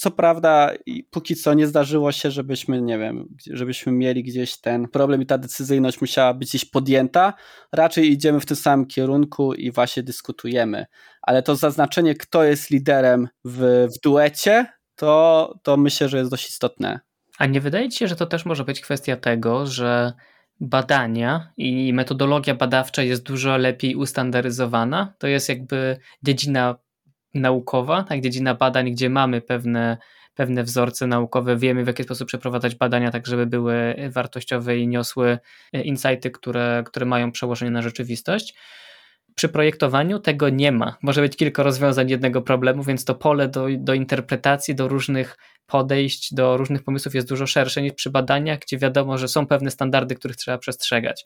co 0.00 0.10
prawda 0.10 0.72
póki 1.10 1.36
co 1.36 1.54
nie 1.54 1.66
zdarzyło 1.66 2.12
się, 2.12 2.30
żebyśmy, 2.30 2.82
nie 2.82 2.98
wiem, 2.98 3.28
żebyśmy 3.50 3.92
mieli 3.92 4.22
gdzieś 4.22 4.60
ten 4.60 4.88
problem 4.88 5.22
i 5.22 5.26
ta 5.26 5.38
decyzyjność 5.38 6.00
musiała 6.00 6.34
być 6.34 6.48
gdzieś 6.48 6.64
podjęta. 6.64 7.34
Raczej 7.72 8.12
idziemy 8.12 8.40
w 8.40 8.46
tym 8.46 8.56
samym 8.56 8.86
kierunku 8.86 9.54
i 9.54 9.70
właśnie 9.70 10.02
dyskutujemy. 10.02 10.86
Ale 11.22 11.42
to 11.42 11.56
zaznaczenie, 11.56 12.14
kto 12.14 12.44
jest 12.44 12.70
liderem 12.70 13.28
w, 13.44 13.88
w 13.96 14.00
duecie, 14.00 14.66
to, 14.94 15.54
to 15.62 15.76
myślę, 15.76 16.08
że 16.08 16.18
jest 16.18 16.30
dość 16.30 16.48
istotne. 16.48 17.00
A 17.38 17.46
nie 17.46 17.60
wydaje 17.60 17.88
ci 17.88 17.98
się, 17.98 18.08
że 18.08 18.16
to 18.16 18.26
też 18.26 18.44
może 18.44 18.64
być 18.64 18.80
kwestia 18.80 19.16
tego, 19.16 19.66
że 19.66 20.12
badania 20.60 21.52
i 21.56 21.92
metodologia 21.92 22.54
badawcza 22.54 23.02
jest 23.02 23.22
dużo 23.22 23.56
lepiej 23.56 23.96
ustandaryzowana. 23.96 25.14
To 25.18 25.26
jest 25.26 25.48
jakby 25.48 25.96
dziedzina 26.22 26.76
naukowa, 27.34 28.02
tak, 28.02 28.20
dziedzina 28.20 28.54
badań, 28.54 28.92
gdzie 28.92 29.10
mamy 29.10 29.40
pewne, 29.40 29.98
pewne 30.34 30.62
wzorce 30.64 31.06
naukowe, 31.06 31.56
wiemy 31.56 31.84
w 31.84 31.86
jaki 31.86 32.04
sposób 32.04 32.28
przeprowadzać 32.28 32.74
badania, 32.74 33.10
tak 33.10 33.26
żeby 33.26 33.46
były 33.46 33.94
wartościowe 34.12 34.78
i 34.78 34.88
niosły 34.88 35.38
insighty, 35.72 36.30
które, 36.30 36.82
które 36.86 37.06
mają 37.06 37.32
przełożenie 37.32 37.70
na 37.70 37.82
rzeczywistość. 37.82 38.54
Przy 39.40 39.48
projektowaniu 39.48 40.18
tego 40.18 40.48
nie 40.48 40.72
ma. 40.72 40.96
Może 41.02 41.20
być 41.20 41.36
kilka 41.36 41.62
rozwiązań 41.62 42.10
jednego 42.10 42.42
problemu, 42.42 42.82
więc 42.82 43.04
to 43.04 43.14
pole 43.14 43.48
do, 43.48 43.66
do 43.78 43.94
interpretacji, 43.94 44.74
do 44.74 44.88
różnych 44.88 45.36
podejść, 45.66 46.34
do 46.34 46.56
różnych 46.56 46.82
pomysłów 46.82 47.14
jest 47.14 47.28
dużo 47.28 47.46
szersze 47.46 47.82
niż 47.82 47.92
przy 47.92 48.10
badaniach, 48.10 48.58
gdzie 48.58 48.78
wiadomo, 48.78 49.18
że 49.18 49.28
są 49.28 49.46
pewne 49.46 49.70
standardy, 49.70 50.14
których 50.14 50.36
trzeba 50.36 50.58
przestrzegać. 50.58 51.24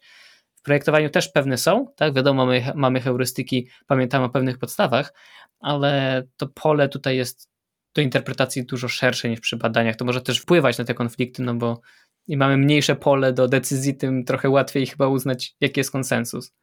W 0.55 0.61
projektowaniu 0.61 1.09
też 1.09 1.29
pewne 1.29 1.57
są, 1.57 1.87
tak? 1.95 2.13
Wiadomo, 2.13 2.45
mamy, 2.45 2.71
mamy 2.75 3.01
heurystyki, 3.01 3.67
pamiętamy 3.87 4.25
o 4.25 4.29
pewnych 4.29 4.57
podstawach, 4.57 5.13
ale 5.59 6.23
to 6.37 6.47
pole 6.47 6.89
tutaj 6.89 7.17
jest 7.17 7.49
do 7.95 8.01
interpretacji 8.01 8.65
dużo 8.65 8.87
szersze 8.87 9.29
niż 9.29 9.39
przy 9.39 9.57
badaniach. 9.57 9.95
To 9.95 10.05
może 10.05 10.21
też 10.21 10.39
wpływać 10.39 10.77
na 10.77 10.85
te 10.85 10.93
konflikty, 10.93 11.43
no 11.43 11.53
bo 11.53 11.81
im 12.27 12.39
mamy 12.39 12.57
mniejsze 12.57 12.95
pole 12.95 13.33
do 13.33 13.47
decyzji, 13.47 13.97
tym 13.97 14.23
trochę 14.23 14.49
łatwiej 14.49 14.85
chyba 14.85 15.07
uznać, 15.07 15.55
jaki 15.61 15.79
jest 15.79 15.91
konsensus 15.91 16.53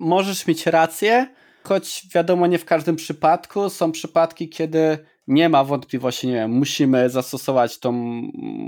możesz 0.00 0.46
mieć 0.46 0.66
rację, 0.66 1.26
choć 1.62 2.06
wiadomo, 2.14 2.46
nie 2.46 2.58
w 2.58 2.64
każdym 2.64 2.96
przypadku. 2.96 3.70
Są 3.70 3.92
przypadki, 3.92 4.48
kiedy 4.48 4.98
nie 5.26 5.48
ma 5.48 5.64
wątpliwości, 5.64 6.26
nie 6.26 6.34
wiem, 6.34 6.50
musimy 6.50 7.10
zastosować 7.10 7.78
tą 7.78 7.92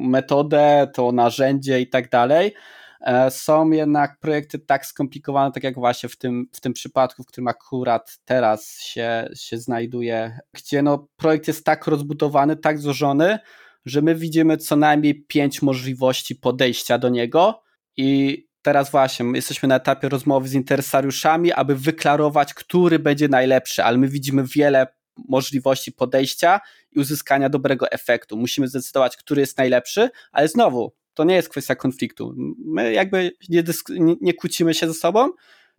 metodę, 0.00 0.90
to 0.94 1.12
narzędzie 1.12 1.80
i 1.80 1.88
tak 1.88 2.10
dalej. 2.10 2.54
E, 3.00 3.30
są 3.30 3.70
jednak 3.70 4.18
projekty 4.20 4.58
tak 4.58 4.86
skomplikowane, 4.86 5.52
tak 5.52 5.64
jak 5.64 5.74
właśnie 5.74 6.08
w 6.08 6.16
tym, 6.16 6.46
w 6.52 6.60
tym 6.60 6.72
przypadku, 6.72 7.22
w 7.22 7.26
którym 7.26 7.48
akurat 7.48 8.18
teraz 8.24 8.80
się, 8.80 9.28
się 9.34 9.58
znajduje, 9.58 10.38
gdzie 10.52 10.82
no, 10.82 11.08
projekt 11.16 11.48
jest 11.48 11.64
tak 11.64 11.86
rozbudowany, 11.86 12.56
tak 12.56 12.78
złożony, 12.78 13.38
że 13.86 14.02
my 14.02 14.14
widzimy 14.14 14.56
co 14.56 14.76
najmniej 14.76 15.24
pięć 15.24 15.62
możliwości 15.62 16.36
podejścia 16.36 16.98
do 16.98 17.08
niego 17.08 17.62
i 17.96 18.51
teraz 18.62 18.90
właśnie 18.90 19.26
jesteśmy 19.35 19.69
na 19.69 19.76
etapie 19.76 20.09
rozmowy 20.09 20.49
z 20.49 20.54
interesariuszami, 20.54 21.52
aby 21.52 21.76
wyklarować, 21.76 22.54
który 22.54 22.99
będzie 22.99 23.28
najlepszy, 23.28 23.85
ale 23.85 23.99
my 23.99 24.09
widzimy 24.09 24.45
wiele 24.45 24.87
możliwości 25.28 25.92
podejścia 25.92 26.61
i 26.92 27.00
uzyskania 27.00 27.49
dobrego 27.49 27.90
efektu. 27.90 28.37
Musimy 28.37 28.69
zdecydować, 28.69 29.16
który 29.16 29.40
jest 29.40 29.59
najlepszy, 29.59 30.11
ale 30.33 30.49
znowu, 30.49 30.92
to 31.14 31.25
nie 31.25 31.35
jest 31.35 31.49
kwestia 31.49 31.75
konfliktu. 31.75 32.35
My 32.64 32.92
jakby 32.92 33.33
nie, 33.49 33.62
nie, 33.88 34.16
nie 34.21 34.35
kłócimy 34.35 34.75
się 34.75 34.87
ze 34.87 34.95
sobą, 34.95 35.31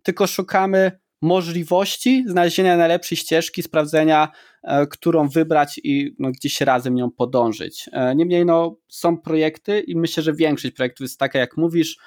tylko 0.03 0.27
szukamy 0.27 0.91
możliwości 1.21 2.25
znalezienia 2.27 2.77
najlepszej 2.77 3.17
ścieżki, 3.17 3.63
sprawdzenia, 3.63 4.31
e, 4.63 4.87
którą 4.87 5.29
wybrać 5.29 5.79
i 5.83 6.15
no, 6.19 6.31
gdzieś 6.31 6.61
razem 6.61 6.95
nią 6.95 7.11
podążyć. 7.11 7.89
E, 7.91 8.15
niemniej 8.15 8.45
no, 8.45 8.77
są 8.87 9.17
projekty 9.17 9.79
i 9.79 9.95
myślę, 9.95 10.23
że 10.23 10.33
większość 10.33 10.75
projektów 10.75 11.05
jest 11.05 11.19
taka, 11.19 11.39
jak 11.39 11.57
mówisz, 11.57 11.97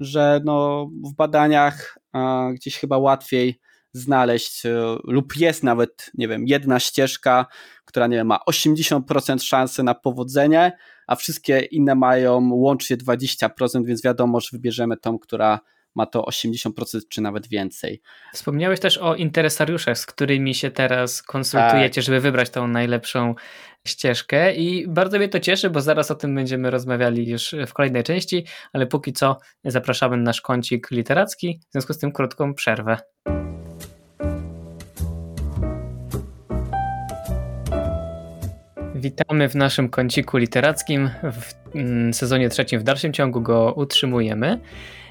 że 0.00 0.40
no, 0.44 0.86
w 1.04 1.14
badaniach 1.14 1.98
e, 2.14 2.50
gdzieś 2.54 2.78
chyba 2.78 2.98
łatwiej 2.98 3.60
znaleźć 3.94 4.62
lub 5.04 5.36
jest 5.36 5.62
nawet, 5.62 6.10
nie 6.14 6.28
wiem, 6.28 6.46
jedna 6.46 6.80
ścieżka, 6.80 7.46
która 7.84 8.06
nie 8.06 8.16
wiem, 8.16 8.26
ma 8.26 8.38
80% 8.50 9.42
szansy 9.42 9.82
na 9.82 9.94
powodzenie, 9.94 10.72
a 11.06 11.16
wszystkie 11.16 11.60
inne 11.60 11.94
mają 11.94 12.50
łącznie 12.52 12.96
20%, 12.96 13.84
więc 13.84 14.02
wiadomo, 14.02 14.40
że 14.40 14.48
wybierzemy 14.52 14.96
tą, 14.96 15.18
która 15.18 15.60
ma 15.94 16.06
to 16.06 16.22
80% 16.22 17.00
czy 17.08 17.20
nawet 17.20 17.48
więcej. 17.48 18.00
Wspomniałeś 18.32 18.80
też 18.80 18.98
o 18.98 19.14
interesariuszach, 19.14 19.98
z 19.98 20.06
którymi 20.06 20.54
się 20.54 20.70
teraz 20.70 21.22
konsultujecie, 21.22 21.94
tak. 21.94 22.04
żeby 22.04 22.20
wybrać 22.20 22.50
tą 22.50 22.68
najlepszą 22.68 23.34
ścieżkę 23.86 24.54
i 24.54 24.88
bardzo 24.88 25.18
mnie 25.18 25.28
to 25.28 25.40
cieszy, 25.40 25.70
bo 25.70 25.80
zaraz 25.80 26.10
o 26.10 26.14
tym 26.14 26.34
będziemy 26.34 26.70
rozmawiali 26.70 27.30
już 27.30 27.54
w 27.66 27.72
kolejnej 27.72 28.02
części, 28.02 28.44
ale 28.72 28.86
póki 28.86 29.12
co 29.12 29.38
zapraszamy 29.64 30.16
na 30.16 30.34
nasz 30.34 30.40
kącik 30.40 30.90
literacki, 30.90 31.60
w 31.68 31.72
związku 31.72 31.92
z 31.92 31.98
tym 31.98 32.12
krótką 32.12 32.54
przerwę. 32.54 32.96
Witamy 38.94 39.48
w 39.48 39.54
naszym 39.54 39.88
kąciku 39.88 40.36
literackim. 40.36 41.10
W 41.22 41.76
mm, 41.76 42.14
sezonie 42.14 42.48
trzecim 42.48 42.80
w 42.80 42.82
dalszym 42.82 43.12
ciągu 43.12 43.40
go 43.40 43.72
utrzymujemy. 43.76 44.60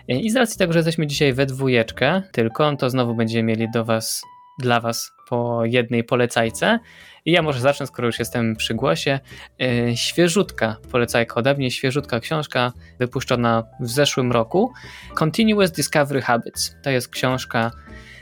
I 0.07 0.29
z 0.29 0.35
racji 0.35 0.57
tego, 0.57 0.73
że 0.73 0.79
jesteśmy 0.79 1.07
dzisiaj 1.07 1.33
we 1.33 1.45
dwójeczkę 1.45 2.21
tylko, 2.31 2.75
to 2.75 2.89
znowu 2.89 3.15
będziemy 3.15 3.43
mieli 3.43 3.71
do 3.71 3.85
was, 3.85 4.21
dla 4.59 4.79
was 4.79 5.11
po 5.29 5.65
jednej 5.65 6.03
polecajce. 6.03 6.79
I 7.25 7.31
ja 7.31 7.41
może 7.41 7.59
zacznę, 7.59 7.87
skoro 7.87 8.05
już 8.05 8.19
jestem 8.19 8.55
przy 8.55 8.73
głosie. 8.73 9.19
E, 9.61 9.97
świeżutka 9.97 10.77
polecajka 10.91 11.35
ode 11.35 11.55
mnie, 11.55 11.71
świeżutka 11.71 12.19
książka 12.19 12.73
wypuszczona 12.99 13.63
w 13.79 13.89
zeszłym 13.89 14.31
roku. 14.31 14.71
Continuous 15.15 15.71
Discovery 15.71 16.21
Habits. 16.21 16.75
To 16.83 16.89
jest 16.89 17.07
książka 17.07 17.71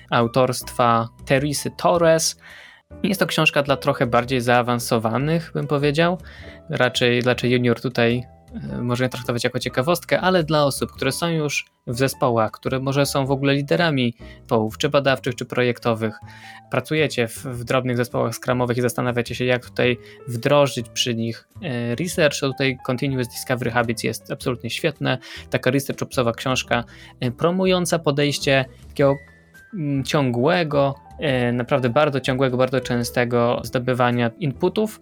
autorstwa 0.09 1.09
Teresy 1.25 1.71
Torres. 1.77 2.39
Jest 3.03 3.19
to 3.19 3.27
książka 3.27 3.63
dla 3.63 3.77
trochę 3.77 4.07
bardziej 4.07 4.41
zaawansowanych, 4.41 5.51
bym 5.53 5.67
powiedział. 5.67 6.17
Raczej, 6.69 7.21
raczej 7.21 7.51
junior 7.51 7.81
tutaj 7.81 8.23
e, 8.53 8.81
można 8.81 9.09
traktować 9.09 9.43
jako 9.43 9.59
ciekawostkę, 9.59 10.19
ale 10.21 10.43
dla 10.43 10.65
osób, 10.65 10.91
które 10.91 11.11
są 11.11 11.27
już 11.27 11.65
w 11.87 11.97
zespołach, 11.97 12.51
które 12.51 12.79
może 12.79 13.05
są 13.05 13.25
w 13.25 13.31
ogóle 13.31 13.53
liderami 13.53 14.15
zespołów, 14.39 14.77
czy 14.77 14.89
badawczych, 14.89 15.35
czy 15.35 15.45
projektowych, 15.45 16.19
pracujecie 16.71 17.27
w, 17.27 17.37
w 17.37 17.63
drobnych 17.63 17.97
zespołach 17.97 18.35
skramowych 18.35 18.77
i 18.77 18.81
zastanawiacie 18.81 19.35
się, 19.35 19.45
jak 19.45 19.65
tutaj 19.65 19.97
wdrożyć 20.27 20.89
przy 20.89 21.15
nich 21.15 21.47
e, 21.63 21.95
research, 21.95 22.39
to 22.39 22.47
tutaj 22.47 22.77
Continuous 22.85 23.27
Discovery 23.27 23.71
Habits 23.71 24.03
jest 24.03 24.31
absolutnie 24.31 24.69
świetne. 24.69 25.17
Taka 25.49 25.71
research 25.71 26.03
opsowa 26.03 26.33
książka 26.33 26.83
e, 27.19 27.31
promująca 27.31 27.99
podejście 27.99 28.65
takiego 28.87 29.15
mm, 29.73 30.03
ciągłego, 30.03 30.95
naprawdę 31.53 31.89
bardzo 31.89 32.19
ciągłego, 32.19 32.57
bardzo 32.57 32.81
częstego 32.81 33.61
zdobywania 33.63 34.31
inputów 34.39 34.99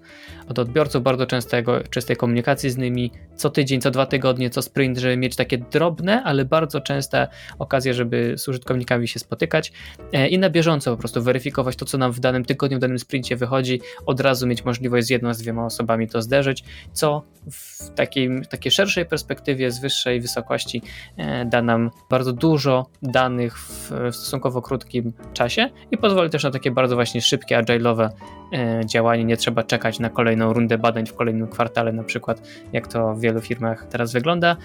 od 0.50 0.60
odbiorców, 0.60 1.04
bardzo 1.04 1.26
częstego, 1.26 1.80
czystej 1.90 2.16
komunikacji 2.16 2.70
z 2.70 2.78
nimi, 2.78 3.12
co 3.36 3.50
tydzień, 3.50 3.82
co 3.82 3.92
dwa 3.92 4.06
tygodnie, 4.06 4.50
co 4.50 4.62
sprint, 4.62 4.98
żeby 4.98 5.18
mieć 5.18 5.36
takie 5.36 5.58
drobne, 5.58 6.24
ale 6.24 6.46
bardzo 6.46 6.82
częste 6.82 7.28
okazje, 7.60 7.94
żeby 7.94 8.34
z 8.38 8.48
użytkownikami 8.48 9.08
się 9.08 9.20
spotykać 9.20 9.72
e, 10.14 10.28
i 10.28 10.40
na 10.40 10.50
bieżąco 10.50 10.92
po 10.92 10.98
prostu 10.98 11.24
weryfikować 11.24 11.76
to, 11.76 11.86
co 11.86 11.98
nam 11.98 12.12
w 12.12 12.20
danym 12.20 12.46
tygodniu, 12.46 12.78
w 12.78 12.82
danym 12.82 13.00
sprincie 13.00 13.36
wychodzi, 13.36 13.82
od 14.06 14.20
razu 14.20 14.48
mieć 14.48 14.66
możliwość 14.66 15.08
z 15.08 15.10
jedną, 15.10 15.34
z 15.34 15.42
dwiema 15.42 15.66
osobami 15.66 16.08
to 16.08 16.22
zderzyć, 16.22 16.64
co 16.94 17.24
w 17.52 17.90
takiej, 17.90 18.30
takiej 18.50 18.72
szerszej 18.72 19.06
perspektywie, 19.06 19.72
z 19.72 19.80
wyższej 19.80 20.22
wysokości 20.22 20.82
e, 21.18 21.46
da 21.46 21.62
nam 21.62 21.92
bardzo 22.10 22.34
dużo 22.34 22.90
danych 23.02 23.60
w, 23.60 23.92
stosunkowo 24.12 24.62
krótkim 24.62 25.14
czasie 25.34 25.70
i 25.92 25.98
pozwoli 26.10 26.30
też 26.30 26.44
na 26.44 26.52
takie 26.52 26.72
bardzo 26.72 26.96
właśnie 26.96 27.22
szybkie, 27.22 27.58
agile'owe 27.58 28.10
e, 28.54 28.82
działanie. 28.86 29.24
Nie 29.24 29.38
trzeba 29.38 29.64
czekać 29.64 30.00
na 30.00 30.10
kolejną 30.10 30.54
rundę 30.54 30.78
badań 30.78 31.06
w 31.06 31.14
kolejnym 31.14 31.48
kwartale, 31.48 31.94
na 31.94 32.04
przykład, 32.04 32.42
jak 32.74 32.88
to 32.88 33.14
w 33.14 33.20
wielu 33.22 33.42
firmach 33.42 33.88
teraz 33.88 34.14
wygląda. 34.14 34.58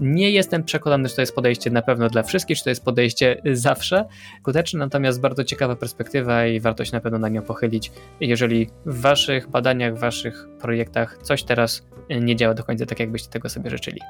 Nie 0.00 0.30
jestem 0.30 0.64
przekonany, 0.64 1.08
czy 1.08 1.16
to 1.16 1.22
jest 1.22 1.34
podejście 1.34 1.70
na 1.70 1.82
pewno 1.82 2.08
dla 2.08 2.22
wszystkich, 2.22 2.58
czy 2.58 2.64
to 2.64 2.70
jest 2.70 2.84
podejście 2.84 3.42
zawsze 3.52 4.04
skuteczne, 4.40 4.78
natomiast 4.78 5.20
bardzo 5.20 5.44
ciekawa 5.44 5.76
perspektywa 5.76 6.46
i 6.46 6.60
warto 6.60 6.84
się 6.84 6.92
na 6.92 7.00
pewno 7.00 7.18
na 7.18 7.28
nią 7.28 7.42
pochylić, 7.42 7.92
jeżeli 8.20 8.70
w 8.86 9.00
waszych 9.00 9.50
badaniach, 9.50 9.94
w 9.94 10.00
waszych 10.00 10.46
projektach 10.60 11.18
coś 11.22 11.42
teraz 11.42 11.86
nie 12.20 12.36
działa 12.36 12.54
do 12.54 12.64
końca 12.64 12.86
tak, 12.86 13.00
jakbyście 13.00 13.28
tego 13.28 13.48
sobie 13.48 13.70
życzyli. 13.70 14.00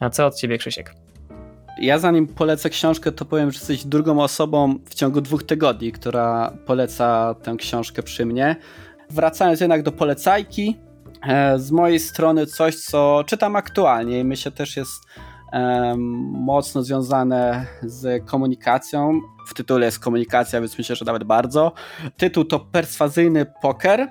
A 0.00 0.10
co 0.10 0.26
od 0.26 0.34
ciebie, 0.34 0.58
Krzysiek? 0.58 0.94
Ja 1.80 1.98
zanim 1.98 2.26
polecę 2.26 2.70
książkę, 2.70 3.12
to 3.12 3.24
powiem, 3.24 3.50
że 3.50 3.58
jesteś 3.58 3.84
drugą 3.84 4.22
osobą 4.22 4.78
w 4.84 4.94
ciągu 4.94 5.20
dwóch 5.20 5.42
tygodni, 5.42 5.92
która 5.92 6.52
poleca 6.66 7.34
tę 7.42 7.56
książkę 7.58 8.02
przy 8.02 8.26
mnie. 8.26 8.56
Wracając 9.10 9.60
jednak 9.60 9.82
do 9.82 9.92
polecajki, 9.92 10.76
e, 11.28 11.58
z 11.58 11.70
mojej 11.70 12.00
strony 12.00 12.46
coś, 12.46 12.76
co 12.76 13.24
czytam 13.26 13.56
aktualnie 13.56 14.20
i 14.20 14.24
myślę 14.24 14.52
też 14.52 14.76
jest 14.76 15.02
mocno 16.32 16.82
związane 16.82 17.66
z 17.82 18.26
komunikacją. 18.26 19.20
W 19.48 19.54
tytule 19.54 19.86
jest 19.86 19.98
komunikacja, 19.98 20.60
więc 20.60 20.78
myślę, 20.78 20.96
że 20.96 21.04
nawet 21.04 21.24
bardzo. 21.24 21.72
Tytuł 22.16 22.44
to 22.44 22.60
Perswazyjny 22.60 23.46
Poker. 23.62 24.08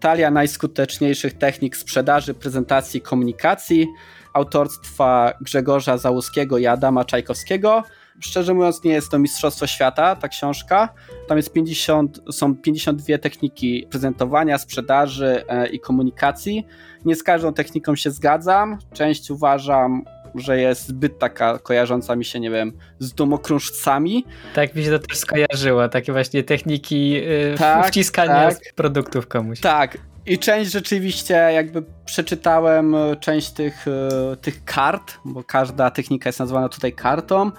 Talia 0.00 0.30
najskuteczniejszych 0.30 1.38
technik 1.38 1.76
sprzedaży, 1.76 2.34
prezentacji 2.34 3.00
komunikacji 3.00 3.86
autorstwa 4.32 5.32
Grzegorza 5.40 5.98
Załuskiego 5.98 6.58
i 6.58 6.66
Adama 6.66 7.04
Czajkowskiego. 7.04 7.82
Szczerze 8.20 8.54
mówiąc, 8.54 8.84
nie 8.84 8.92
jest 8.92 9.10
to 9.10 9.18
Mistrzostwo 9.18 9.66
Świata, 9.66 10.16
ta 10.16 10.28
książka. 10.28 10.88
Tam 11.28 11.36
jest 11.36 11.52
50, 11.52 12.20
są 12.30 12.56
52 12.56 13.18
techniki 13.18 13.86
prezentowania, 13.90 14.58
sprzedaży 14.58 15.44
e, 15.48 15.68
i 15.68 15.80
komunikacji. 15.80 16.66
Nie 17.04 17.16
z 17.16 17.22
każdą 17.22 17.52
techniką 17.52 17.96
się 17.96 18.10
zgadzam. 18.10 18.78
Część 18.92 19.30
uważam, 19.30 20.04
że 20.34 20.60
jest 20.60 20.88
zbyt 20.88 21.18
taka 21.18 21.58
kojarząca 21.58 22.16
mi 22.16 22.24
się, 22.24 22.40
nie 22.40 22.50
wiem, 22.50 22.72
z 22.98 23.14
domokrążcami. 23.14 24.24
Tak 24.54 24.74
mi 24.74 24.84
się 24.84 24.90
to 24.90 24.98
też 24.98 25.18
skojarzyło, 25.18 25.88
takie 25.88 26.12
właśnie 26.12 26.42
techniki 26.42 27.10
yy, 27.10 27.54
tak, 27.58 27.86
wciskania 27.86 28.48
tak. 28.48 28.58
produktów 28.74 29.28
komuś. 29.28 29.60
Tak, 29.60 29.98
i 30.26 30.38
część 30.38 30.72
rzeczywiście 30.72 31.34
jakby 31.34 31.82
przeczytałem 32.04 32.94
e, 32.94 33.16
część 33.16 33.50
tych, 33.50 33.88
e, 33.88 34.36
tych 34.36 34.64
kart, 34.64 35.18
bo 35.24 35.44
każda 35.44 35.90
technika 35.90 36.28
jest 36.28 36.38
nazwana 36.38 36.68
tutaj 36.68 36.92
kartą. 36.92 37.50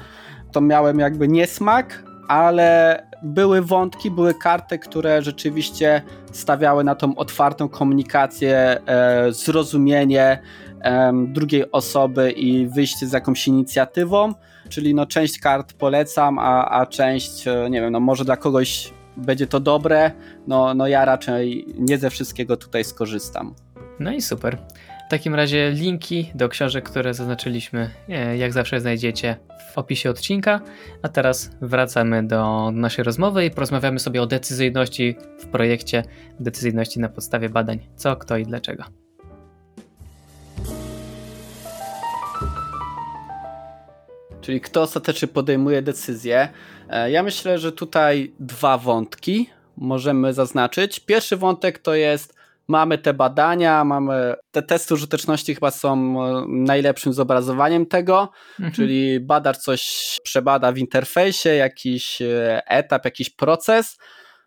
To 0.51 0.61
miałem 0.61 0.99
jakby 0.99 1.27
niesmak, 1.27 2.03
ale 2.27 2.99
były 3.23 3.61
wątki, 3.61 4.11
były 4.11 4.33
karty, 4.33 4.79
które 4.79 5.21
rzeczywiście 5.21 6.01
stawiały 6.31 6.83
na 6.83 6.95
tą 6.95 7.15
otwartą 7.15 7.69
komunikację, 7.69 8.57
e, 8.57 9.31
zrozumienie 9.31 10.41
drugiej 11.27 11.71
osoby 11.71 12.31
i 12.31 12.67
wyjście 12.67 13.07
z 13.07 13.11
jakąś 13.11 13.47
inicjatywą. 13.47 14.33
Czyli 14.69 14.95
no 14.95 15.05
część 15.05 15.39
kart 15.39 15.73
polecam, 15.73 16.39
a, 16.39 16.69
a 16.69 16.85
część, 16.85 17.45
nie 17.69 17.81
wiem, 17.81 17.91
no 17.91 17.99
może 17.99 18.25
dla 18.25 18.37
kogoś 18.37 18.93
będzie 19.17 19.47
to 19.47 19.59
dobre, 19.59 20.11
no, 20.47 20.73
no 20.73 20.87
ja 20.87 21.05
raczej 21.05 21.65
nie 21.79 21.97
ze 21.97 22.09
wszystkiego 22.09 22.57
tutaj 22.57 22.83
skorzystam. 22.83 23.55
No 23.99 24.11
i 24.11 24.21
super. 24.21 24.57
takim 25.09 25.35
razie 25.35 25.71
linki 25.71 26.31
do 26.35 26.49
książek, 26.49 26.89
które 26.89 27.13
zaznaczyliśmy, 27.13 27.89
e, 28.09 28.37
jak 28.37 28.53
zawsze 28.53 28.79
znajdziecie 28.79 29.35
w 29.73 29.77
opisie 29.77 30.09
odcinka. 30.09 30.61
A 31.01 31.09
teraz 31.09 31.51
wracamy 31.61 32.27
do 32.27 32.71
naszej 32.71 33.03
rozmowy 33.03 33.45
i 33.45 33.51
porozmawiamy 33.51 33.99
sobie 33.99 34.21
o 34.21 34.27
decyzyjności 34.27 35.15
w 35.39 35.47
projekcie, 35.47 36.03
decyzyjności 36.39 36.99
na 36.99 37.09
podstawie 37.09 37.49
badań, 37.49 37.79
co, 37.95 38.15
kto 38.15 38.37
i 38.37 38.43
dlaczego. 38.43 39.02
Czyli 44.43 44.61
kto 44.61 44.81
ostatecznie 44.81 45.27
podejmuje 45.27 45.81
decyzję. 45.81 46.49
E, 46.89 47.11
ja 47.11 47.23
myślę, 47.23 47.59
że 47.59 47.71
tutaj 47.71 48.33
dwa 48.39 48.77
wątki 48.77 49.49
możemy 49.77 50.33
zaznaczyć. 50.33 50.99
Pierwszy 50.99 51.37
wątek 51.37 51.79
to 51.79 51.95
jest 51.95 52.35
mamy 52.67 52.97
te 52.97 53.13
badania, 53.13 53.83
mamy 53.83 54.33
te 54.51 54.61
testy 54.61 54.93
użyteczności 54.93 55.55
chyba 55.55 55.71
są 55.71 55.93
e, 56.23 56.45
najlepszym 56.47 57.13
zobrazowaniem 57.13 57.85
tego, 57.85 58.29
mhm. 58.51 58.71
czyli 58.73 59.19
badacz 59.19 59.57
coś 59.57 59.83
przebada 60.23 60.71
w 60.71 60.77
interfejsie, 60.77 61.49
jakiś 61.49 62.21
e, 62.21 62.61
etap, 62.67 63.05
jakiś 63.05 63.29
proces, 63.29 63.97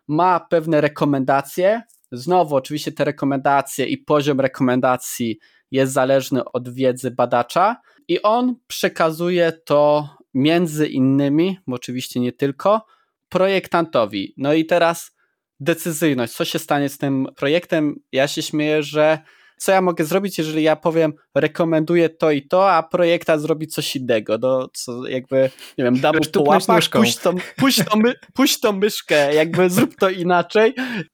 ma 0.07 0.39
pewne 0.39 0.81
rekomendacje. 0.81 1.81
Znowu, 2.11 2.55
oczywiście 2.55 2.91
te 2.91 3.03
rekomendacje 3.03 3.85
i 3.85 3.97
poziom 3.97 4.39
rekomendacji 4.39 5.39
jest 5.71 5.93
zależny 5.93 6.45
od 6.45 6.69
wiedzy 6.69 7.11
badacza 7.11 7.75
i 8.07 8.21
on 8.21 8.55
przekazuje 8.67 9.51
to 9.51 10.09
między 10.33 10.87
innymi, 10.87 11.57
oczywiście 11.67 12.19
nie 12.19 12.31
tylko, 12.31 12.85
projektantowi. 13.29 14.33
No 14.37 14.53
i 14.53 14.65
teraz 14.65 15.15
decyzyjność. 15.59 16.33
Co 16.33 16.45
się 16.45 16.59
stanie 16.59 16.89
z 16.89 16.97
tym 16.97 17.27
projektem? 17.35 17.95
Ja 18.11 18.27
się 18.27 18.41
śmieję, 18.41 18.83
że 18.83 19.19
co 19.57 19.71
ja 19.71 19.81
mogę 19.81 20.05
zrobić, 20.05 20.37
jeżeli 20.37 20.63
ja 20.63 20.75
powiem, 20.75 21.13
rekomenduję 21.35 22.09
to 22.09 22.31
i 22.31 22.47
to, 22.47 22.71
a 22.71 22.83
projekta 22.83 23.37
zrobi 23.37 23.67
coś 23.67 23.95
innego. 23.95 24.37
No, 24.41 24.69
co 24.73 25.07
jakby, 25.07 25.49
nie 25.77 25.83
wiem, 25.83 25.99
dam 25.99 26.15
mu 26.15 26.21
po 26.33 26.49
łapach, 26.49 26.89
puść 26.89 27.17
tą, 27.17 27.35
puść, 27.57 27.83
tą 27.85 27.99
my, 27.99 28.13
puść 28.33 28.59
tą 28.59 28.73
myszkę, 28.73 29.33
jakby 29.33 29.69
zrób 29.69 29.95
to 29.95 30.09
inaczej. 30.09 30.73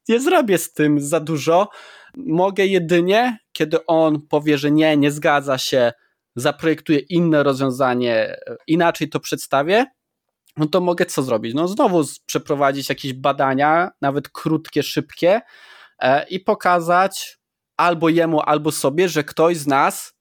Nie 0.09 0.19
zrobię 0.19 0.57
z 0.57 0.73
tym 0.73 1.01
za 1.01 1.19
dużo. 1.19 1.69
Mogę 2.17 2.65
jedynie, 2.65 3.37
kiedy 3.53 3.85
on 3.85 4.21
powie, 4.21 4.57
że 4.57 4.71
nie, 4.71 4.97
nie 4.97 5.11
zgadza 5.11 5.57
się, 5.57 5.91
zaprojektuję 6.35 6.99
inne 6.99 7.43
rozwiązanie, 7.43 8.35
inaczej 8.67 9.09
to 9.09 9.19
przedstawię, 9.19 9.85
no 10.57 10.67
to 10.67 10.81
mogę 10.81 11.05
co 11.05 11.23
zrobić? 11.23 11.53
No 11.53 11.67
znowu 11.67 12.03
przeprowadzić 12.25 12.89
jakieś 12.89 13.13
badania, 13.13 13.91
nawet 14.01 14.29
krótkie, 14.29 14.83
szybkie 14.83 15.41
e, 15.99 16.27
i 16.27 16.39
pokazać 16.39 17.37
albo 17.83 18.09
jemu, 18.09 18.41
albo 18.41 18.71
sobie, 18.71 19.09
że 19.09 19.23
ktoś 19.23 19.57
z 19.57 19.67
nas 19.67 20.15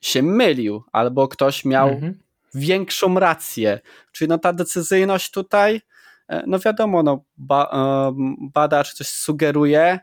się 0.00 0.22
mylił, 0.22 0.84
albo 0.92 1.28
ktoś 1.28 1.64
miał 1.64 1.88
mhm. 1.88 2.18
większą 2.54 3.20
rację. 3.20 3.80
Czyli 4.12 4.28
no 4.28 4.38
ta 4.38 4.52
decyzyjność 4.52 5.30
tutaj, 5.30 5.80
e, 6.28 6.42
no 6.46 6.58
wiadomo, 6.58 7.02
no 7.02 7.24
ba, 7.36 7.70
e, 7.72 8.14
badacz 8.52 8.92
coś 8.92 9.08
sugeruje, 9.08 10.00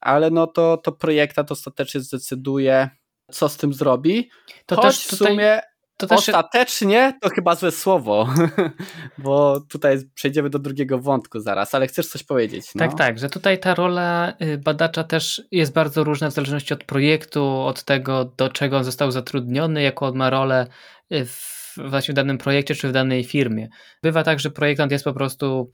ale 0.00 0.30
no 0.30 0.46
to, 0.46 0.76
to 0.76 0.92
projektant 0.92 1.52
ostatecznie 1.52 2.00
zdecyduje, 2.00 2.90
co 3.32 3.48
z 3.48 3.56
tym 3.56 3.72
zrobi. 3.72 4.30
To 4.66 4.76
Choć 4.76 4.84
też 4.84 5.06
tutaj... 5.06 5.28
w 5.28 5.30
sumie 5.30 5.60
to 6.06 6.16
też... 6.16 6.28
Ostatecznie 6.28 7.18
to 7.20 7.30
chyba 7.30 7.54
złe 7.54 7.70
słowo, 7.70 8.28
bo 9.18 9.60
tutaj 9.60 9.98
przejdziemy 10.14 10.50
do 10.50 10.58
drugiego 10.58 10.98
wątku 10.98 11.40
zaraz, 11.40 11.74
ale 11.74 11.86
chcesz 11.86 12.06
coś 12.06 12.22
powiedzieć? 12.22 12.74
No? 12.74 12.78
Tak, 12.78 12.98
tak, 12.98 13.18
że 13.18 13.28
tutaj 13.28 13.60
ta 13.60 13.74
rola 13.74 14.32
y, 14.42 14.58
badacza 14.58 15.04
też 15.04 15.42
jest 15.50 15.72
bardzo 15.72 16.04
różna 16.04 16.30
w 16.30 16.32
zależności 16.32 16.74
od 16.74 16.84
projektu, 16.84 17.60
od 17.60 17.84
tego, 17.84 18.24
do 18.24 18.48
czego 18.48 18.76
on 18.76 18.84
został 18.84 19.10
zatrudniony, 19.10 19.82
jaką 19.82 20.06
on 20.06 20.16
ma 20.16 20.30
rolę 20.30 20.66
y, 21.12 21.24
w, 21.24 21.74
właśnie 21.76 22.12
w 22.12 22.16
danym 22.16 22.38
projekcie 22.38 22.74
czy 22.74 22.88
w 22.88 22.92
danej 22.92 23.24
firmie. 23.24 23.68
Bywa 24.02 24.22
tak, 24.22 24.40
że 24.40 24.50
projektant 24.50 24.92
jest 24.92 25.04
po 25.04 25.12
prostu 25.12 25.70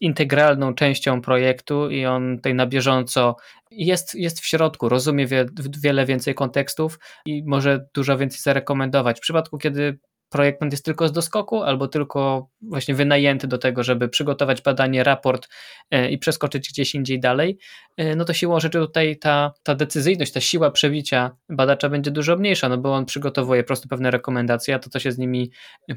integralną 0.00 0.74
częścią 0.74 1.20
projektu 1.20 1.90
i 1.90 2.06
on 2.06 2.36
tutaj 2.36 2.54
na 2.54 2.66
bieżąco 2.66 3.36
jest, 3.70 4.14
jest 4.14 4.40
w 4.40 4.46
środku, 4.46 4.88
rozumie 4.88 5.26
wie, 5.26 5.46
wiele 5.82 6.06
więcej 6.06 6.34
kontekstów 6.34 6.98
i 7.26 7.42
może 7.46 7.86
dużo 7.94 8.18
więcej 8.18 8.40
zarekomendować. 8.40 9.18
W 9.18 9.20
przypadku, 9.20 9.58
kiedy 9.58 9.98
projektant 10.36 10.72
jest 10.72 10.84
tylko 10.84 11.08
z 11.08 11.12
doskoku, 11.12 11.62
albo 11.62 11.88
tylko 11.88 12.48
właśnie 12.62 12.94
wynajęty 12.94 13.46
do 13.46 13.58
tego, 13.58 13.82
żeby 13.82 14.08
przygotować 14.08 14.62
badanie, 14.62 15.04
raport 15.04 15.48
e, 15.90 16.10
i 16.10 16.18
przeskoczyć 16.18 16.68
gdzieś 16.68 16.94
indziej 16.94 17.20
dalej, 17.20 17.58
e, 17.96 18.16
no 18.16 18.24
to 18.24 18.32
siłą 18.32 18.60
rzeczy 18.60 18.78
tutaj 18.78 19.16
ta, 19.18 19.52
ta 19.62 19.74
decyzyjność, 19.74 20.32
ta 20.32 20.40
siła 20.40 20.70
przebicia 20.70 21.30
badacza 21.48 21.88
będzie 21.88 22.10
dużo 22.10 22.36
mniejsza, 22.36 22.68
no 22.68 22.78
bo 22.78 22.94
on 22.94 23.04
przygotowuje 23.04 23.62
po 23.62 23.66
prostu 23.66 23.88
pewne 23.88 24.10
rekomendacje, 24.10 24.74
a 24.74 24.78
to, 24.78 24.90
co 24.90 24.98
się 24.98 25.12
z 25.12 25.18
nimi 25.18 25.50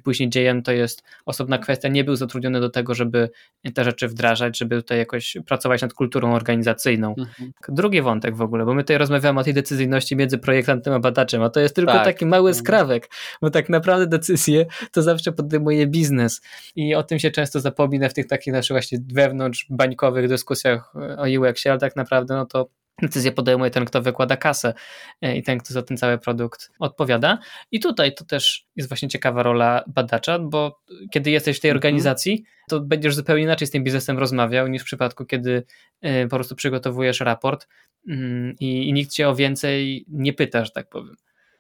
później 0.03 0.29
dzieje, 0.29 0.53
no 0.53 0.61
to 0.61 0.71
jest 0.71 1.03
osobna 1.25 1.57
kwestia. 1.57 1.89
Nie 1.89 2.03
był 2.03 2.15
zatrudniony 2.15 2.59
do 2.59 2.69
tego, 2.69 2.93
żeby 2.93 3.29
te 3.73 3.83
rzeczy 3.83 4.07
wdrażać, 4.07 4.57
żeby 4.57 4.75
tutaj 4.75 4.97
jakoś 4.97 5.37
pracować 5.45 5.81
nad 5.81 5.93
kulturą 5.93 6.33
organizacyjną. 6.33 7.15
Mhm. 7.17 7.51
Drugi 7.69 8.01
wątek 8.01 8.35
w 8.35 8.41
ogóle, 8.41 8.65
bo 8.65 8.73
my 8.73 8.83
tutaj 8.83 8.97
rozmawiamy 8.97 9.39
o 9.39 9.43
tej 9.43 9.53
decyzyjności 9.53 10.15
między 10.15 10.37
projektantem 10.37 10.93
a 10.93 10.99
badaczem, 10.99 11.43
a 11.43 11.49
to 11.49 11.59
jest 11.59 11.75
tylko 11.75 11.93
tak. 11.93 12.05
taki 12.05 12.25
mały 12.25 12.49
mhm. 12.49 12.65
skrawek, 12.65 13.09
bo 13.41 13.49
tak 13.49 13.69
naprawdę 13.69 14.07
decyzje, 14.29 14.65
to 14.91 15.01
zawsze 15.01 15.31
podejmuje 15.31 15.87
biznes. 15.87 16.41
I 16.75 16.95
o 16.95 17.03
tym 17.03 17.19
się 17.19 17.31
często 17.31 17.59
zapomina 17.59 18.09
w 18.09 18.13
tych 18.13 18.27
takich 18.27 18.53
naszych 18.53 18.75
właśnie 18.75 18.99
wewnątrz 19.13 19.67
bańkowych 19.69 20.27
dyskusjach 20.27 20.95
o 20.95 21.23
UX-ie, 21.23 21.71
ale 21.71 21.79
tak 21.79 21.95
naprawdę 21.95 22.35
no 22.35 22.45
to 22.45 22.69
decyzję 23.01 23.31
podejmuje 23.31 23.71
ten, 23.71 23.85
kto 23.85 24.01
wykłada 24.01 24.37
kasę 24.37 24.73
e, 25.21 25.37
i 25.37 25.43
ten, 25.43 25.59
kto 25.59 25.73
za 25.73 25.81
ten 25.83 25.97
cały 25.97 26.17
produkt 26.17 26.71
odpowiada. 26.79 27.39
I 27.71 27.79
tutaj 27.79 28.13
to 28.13 28.25
też 28.25 28.65
jest 28.75 28.89
właśnie 28.89 29.09
ciekawa 29.09 29.43
rola 29.43 29.83
badacza, 29.87 30.39
bo 30.39 30.81
kiedy 31.11 31.31
jesteś 31.31 31.57
w 31.57 31.61
tej 31.61 31.71
mhm. 31.71 31.77
organizacji, 31.77 32.43
to 32.69 32.79
będziesz 32.79 33.15
zupełnie 33.15 33.43
inaczej 33.43 33.67
z 33.67 33.71
tym 33.71 33.83
biznesem 33.83 34.19
rozmawiał 34.19 34.67
niż 34.67 34.81
w 34.81 34.85
przypadku, 34.85 35.25
kiedy 35.25 35.63
e, 36.01 36.27
po 36.27 36.35
prostu 36.35 36.55
przygotowujesz 36.55 37.19
raport 37.19 37.67
mm, 38.07 38.55
i, 38.59 38.89
i 38.89 38.93
nikt 38.93 39.11
cię 39.11 39.29
o 39.29 39.35
więcej 39.35 40.05
nie 40.07 40.33
pyta, 40.33 40.65
że 40.65 40.71
tak 40.71 40.89
powiem. 40.89 41.15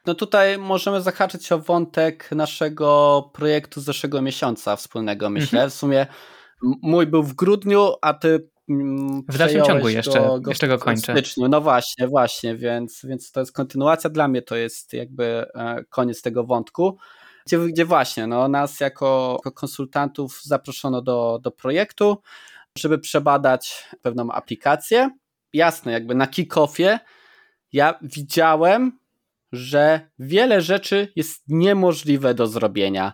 No 0.05 0.15
tutaj 0.15 0.57
możemy 0.57 1.01
zahaczyć 1.01 1.51
o 1.51 1.59
wątek 1.59 2.31
naszego 2.31 3.29
projektu 3.33 3.81
z 3.81 3.83
zeszłego 3.83 4.21
miesiąca 4.21 4.75
wspólnego, 4.75 5.29
myślę. 5.29 5.59
Mhm. 5.59 5.69
W 5.69 5.73
sumie 5.73 6.07
mój 6.61 7.07
był 7.07 7.23
w 7.23 7.33
grudniu, 7.33 7.93
a 8.01 8.13
ty 8.13 8.49
mm, 8.69 9.21
w 9.29 9.37
dalszym 9.37 9.63
ciągu 9.63 9.89
jeszcze 9.89 10.19
go, 10.19 10.39
go 10.39 10.51
jeszcze 10.51 10.67
go 10.67 10.77
kończę. 10.77 11.13
W 11.13 11.17
styczniu. 11.17 11.47
No 11.47 11.61
właśnie, 11.61 12.07
właśnie, 12.07 12.55
więc, 12.55 13.01
więc 13.03 13.31
to 13.31 13.39
jest 13.39 13.51
kontynuacja. 13.51 14.09
Dla 14.09 14.27
mnie 14.27 14.41
to 14.41 14.55
jest 14.55 14.93
jakby 14.93 15.45
e, 15.55 15.83
koniec 15.89 16.21
tego 16.21 16.43
wątku. 16.43 16.97
Gdzie, 17.45 17.59
gdzie 17.59 17.85
właśnie 17.85 18.27
no, 18.27 18.47
nas 18.47 18.79
jako, 18.79 19.33
jako 19.45 19.51
konsultantów 19.51 20.41
zaproszono 20.43 21.01
do, 21.01 21.39
do 21.41 21.51
projektu, 21.51 22.17
żeby 22.77 22.99
przebadać 22.99 23.89
pewną 24.01 24.31
aplikację. 24.31 25.09
Jasne, 25.53 25.91
jakby 25.91 26.15
na 26.15 26.27
kick-offie 26.27 26.99
ja 27.73 27.99
widziałem, 28.01 28.99
że 29.51 30.09
wiele 30.19 30.61
rzeczy 30.61 31.11
jest 31.15 31.43
niemożliwe 31.47 32.33
do 32.33 32.47
zrobienia. 32.47 33.13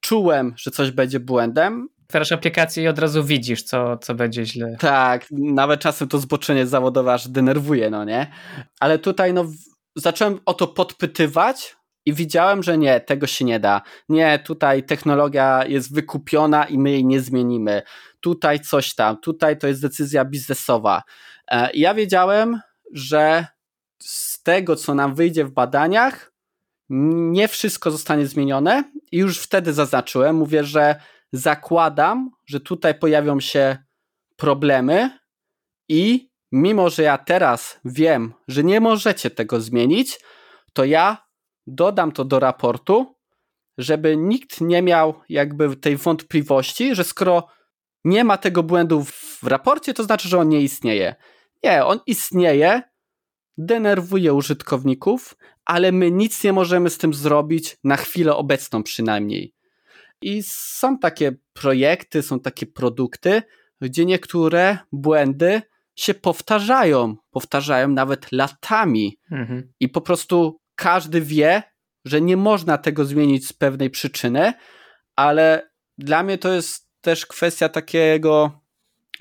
Czułem, 0.00 0.54
że 0.56 0.70
coś 0.70 0.90
będzie 0.90 1.20
błędem. 1.20 1.88
Otwierasz 2.04 2.32
aplikację 2.32 2.84
i 2.84 2.88
od 2.88 2.98
razu 2.98 3.24
widzisz, 3.24 3.62
co, 3.62 3.98
co 3.98 4.14
będzie 4.14 4.46
źle. 4.46 4.76
Tak, 4.78 5.26
nawet 5.30 5.80
czasem 5.80 6.08
to 6.08 6.18
zboczenie 6.18 6.66
zawodowe 6.66 7.12
aż 7.12 7.28
denerwuje, 7.28 7.90
no 7.90 8.04
nie? 8.04 8.30
Ale 8.80 8.98
tutaj 8.98 9.34
no, 9.34 9.44
zacząłem 9.96 10.40
o 10.46 10.54
to 10.54 10.66
podpytywać 10.66 11.76
i 12.06 12.12
widziałem, 12.12 12.62
że 12.62 12.78
nie, 12.78 13.00
tego 13.00 13.26
się 13.26 13.44
nie 13.44 13.60
da. 13.60 13.82
Nie, 14.08 14.38
tutaj 14.38 14.82
technologia 14.82 15.64
jest 15.66 15.94
wykupiona 15.94 16.64
i 16.64 16.78
my 16.78 16.90
jej 16.90 17.04
nie 17.04 17.20
zmienimy. 17.20 17.82
Tutaj 18.20 18.60
coś 18.60 18.94
tam, 18.94 19.20
tutaj 19.20 19.58
to 19.58 19.66
jest 19.66 19.82
decyzja 19.82 20.24
biznesowa. 20.24 21.02
E, 21.50 21.70
ja 21.74 21.94
wiedziałem, 21.94 22.60
że 22.92 23.46
z 24.40 24.42
tego, 24.42 24.76
co 24.76 24.94
nam 24.94 25.14
wyjdzie 25.14 25.44
w 25.44 25.50
badaniach, 25.50 26.32
nie 26.88 27.48
wszystko 27.48 27.90
zostanie 27.90 28.26
zmienione 28.26 28.84
i 29.12 29.18
już 29.18 29.38
wtedy 29.38 29.72
zaznaczyłem, 29.72 30.36
mówię, 30.36 30.64
że 30.64 31.00
zakładam, 31.32 32.30
że 32.46 32.60
tutaj 32.60 32.98
pojawią 32.98 33.40
się 33.40 33.78
problemy 34.36 35.18
i 35.88 36.30
mimo, 36.52 36.90
że 36.90 37.02
ja 37.02 37.18
teraz 37.18 37.80
wiem, 37.84 38.34
że 38.48 38.64
nie 38.64 38.80
możecie 38.80 39.30
tego 39.30 39.60
zmienić, 39.60 40.20
to 40.72 40.84
ja 40.84 41.26
dodam 41.66 42.12
to 42.12 42.24
do 42.24 42.40
raportu, 42.40 43.16
żeby 43.78 44.16
nikt 44.16 44.60
nie 44.60 44.82
miał 44.82 45.14
jakby 45.28 45.76
tej 45.76 45.96
wątpliwości, 45.96 46.94
że 46.94 47.04
skoro 47.04 47.46
nie 48.04 48.24
ma 48.24 48.38
tego 48.38 48.62
błędu 48.62 49.04
w 49.04 49.42
raporcie, 49.42 49.94
to 49.94 50.04
znaczy, 50.04 50.28
że 50.28 50.38
on 50.38 50.48
nie 50.48 50.60
istnieje. 50.60 51.14
Nie, 51.62 51.84
on 51.84 52.00
istnieje, 52.06 52.89
denerwuje 53.60 54.34
użytkowników, 54.34 55.36
ale 55.64 55.92
my 55.92 56.10
nic 56.10 56.44
nie 56.44 56.52
możemy 56.52 56.90
z 56.90 56.98
tym 56.98 57.14
zrobić 57.14 57.76
na 57.84 57.96
chwilę 57.96 58.36
obecną 58.36 58.82
przynajmniej. 58.82 59.54
I 60.22 60.42
są 60.46 60.98
takie 60.98 61.32
projekty, 61.52 62.22
są 62.22 62.40
takie 62.40 62.66
produkty, 62.66 63.42
gdzie 63.80 64.04
niektóre 64.06 64.78
błędy 64.92 65.62
się 65.96 66.14
powtarzają, 66.14 67.16
powtarzają 67.30 67.88
nawet 67.88 68.32
latami. 68.32 69.18
Mhm. 69.30 69.72
I 69.80 69.88
po 69.88 70.00
prostu 70.00 70.60
każdy 70.74 71.20
wie, 71.20 71.62
że 72.04 72.20
nie 72.20 72.36
można 72.36 72.78
tego 72.78 73.04
zmienić 73.04 73.46
z 73.46 73.52
pewnej 73.52 73.90
przyczyny, 73.90 74.52
ale 75.16 75.70
dla 75.98 76.22
mnie 76.22 76.38
to 76.38 76.52
jest 76.52 76.88
też 77.00 77.26
kwestia 77.26 77.68
takiego 77.68 78.60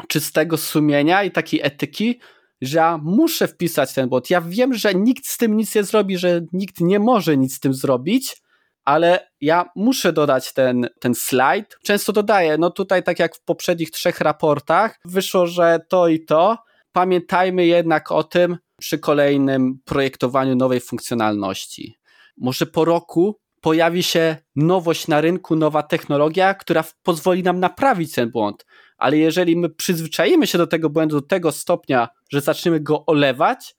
czystego 0.08 0.58
sumienia 0.58 1.24
i 1.24 1.32
takiej 1.32 1.60
etyki, 1.64 2.20
że 2.62 2.78
ja 2.78 3.00
muszę 3.04 3.48
wpisać 3.48 3.94
ten 3.94 4.10
błąd. 4.10 4.30
Ja 4.30 4.42
wiem, 4.42 4.74
że 4.74 4.94
nikt 4.96 5.28
z 5.28 5.38
tym 5.38 5.58
nic 5.58 5.76
nie 5.76 5.84
zrobi, 5.84 6.18
że 6.18 6.42
nikt 6.54 6.82
nie 6.82 7.00
może 7.00 7.38
nic 7.38 7.56
z 7.56 7.60
tym 7.60 7.74
zrobić, 7.74 8.38
ale 8.86 9.30
ja 9.42 9.70
muszę 9.76 10.14
dodać 10.14 10.54
ten, 10.54 10.88
ten 11.00 11.16
slajd. 11.16 11.78
Często 11.84 12.14
dodaję, 12.14 12.58
no 12.58 12.70
tutaj 12.70 13.04
tak 13.04 13.20
jak 13.20 13.36
w 13.36 13.44
poprzednich 13.44 13.92
trzech 13.92 14.22
raportach, 14.22 15.00
wyszło, 15.06 15.48
że 15.48 15.80
to 15.90 16.08
i 16.08 16.26
to. 16.26 16.58
Pamiętajmy 16.92 17.66
jednak 17.66 18.12
o 18.12 18.24
tym 18.24 18.58
przy 18.80 19.00
kolejnym 19.00 19.80
projektowaniu 19.86 20.56
nowej 20.56 20.80
funkcjonalności. 20.80 21.96
Może 22.38 22.66
po 22.66 22.86
roku 22.86 23.40
pojawi 23.62 24.04
się 24.04 24.38
nowość 24.56 25.08
na 25.08 25.22
rynku, 25.22 25.56
nowa 25.56 25.84
technologia, 25.84 26.54
która 26.54 26.84
pozwoli 27.04 27.44
nam 27.44 27.60
naprawić 27.60 28.16
ten 28.16 28.32
błąd. 28.32 28.66
Ale 29.00 29.18
jeżeli 29.18 29.56
my 29.56 29.70
przyzwyczajimy 29.70 30.48
się 30.48 30.58
do 30.58 30.68
tego 30.68 30.90
błędu 30.90 31.22
do 31.22 31.28
tego 31.28 31.52
stopnia, 31.52 32.10
że 32.32 32.42
zaczniemy 32.42 32.80
go 32.80 33.06
olewać, 33.06 33.76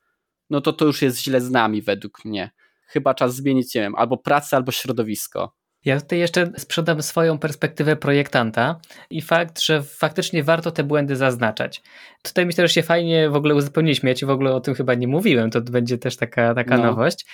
no 0.51 0.61
to 0.61 0.73
to 0.73 0.85
już 0.85 1.03
jest 1.03 1.23
źle 1.23 1.41
z 1.41 1.51
nami 1.51 1.83
według 1.83 2.25
mnie 2.25 2.51
chyba 2.87 3.15
czas 3.15 3.35
zmienić, 3.35 3.75
nie 3.75 3.81
wiem, 3.81 3.95
albo 3.95 4.17
pracę, 4.17 4.57
albo 4.57 4.73
środowisko. 4.73 5.55
Ja 5.85 6.01
tutaj 6.01 6.19
jeszcze 6.19 6.53
sprzedam 6.57 7.03
swoją 7.03 7.39
perspektywę 7.39 7.97
projektanta 7.97 8.81
i 9.11 9.23
fakt, 9.23 9.61
że 9.61 9.83
faktycznie 9.83 10.45
warto 10.45 10.71
te 10.71 10.85
błędy 10.85 11.17
zaznaczać. 11.17 11.83
Tutaj 12.23 12.47
myślę, 12.47 12.69
że 12.69 12.75
się 12.75 12.83
fajnie 12.83 13.31
w 13.31 13.37
ogóle 13.37 13.55
uzupełniliśmy. 13.55 14.09
Ja 14.09 14.15
ci 14.15 14.27
w 14.27 14.31
ogóle 14.31 14.55
o 14.55 14.61
tym 14.61 14.75
chyba 14.75 14.95
nie 14.95 15.09
mówiłem, 15.09 15.51
to 15.51 15.61
będzie 15.61 15.99
też 15.99 16.17
taka, 16.17 16.55
taka 16.55 16.77
no. 16.77 16.85
nowość, 16.85 17.27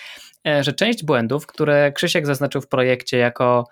e, 0.46 0.64
że 0.64 0.72
część 0.72 1.04
błędów, 1.04 1.46
które 1.46 1.92
Krzysiek 1.92 2.26
zaznaczył 2.26 2.60
w 2.60 2.68
projekcie 2.68 3.18
jako 3.18 3.64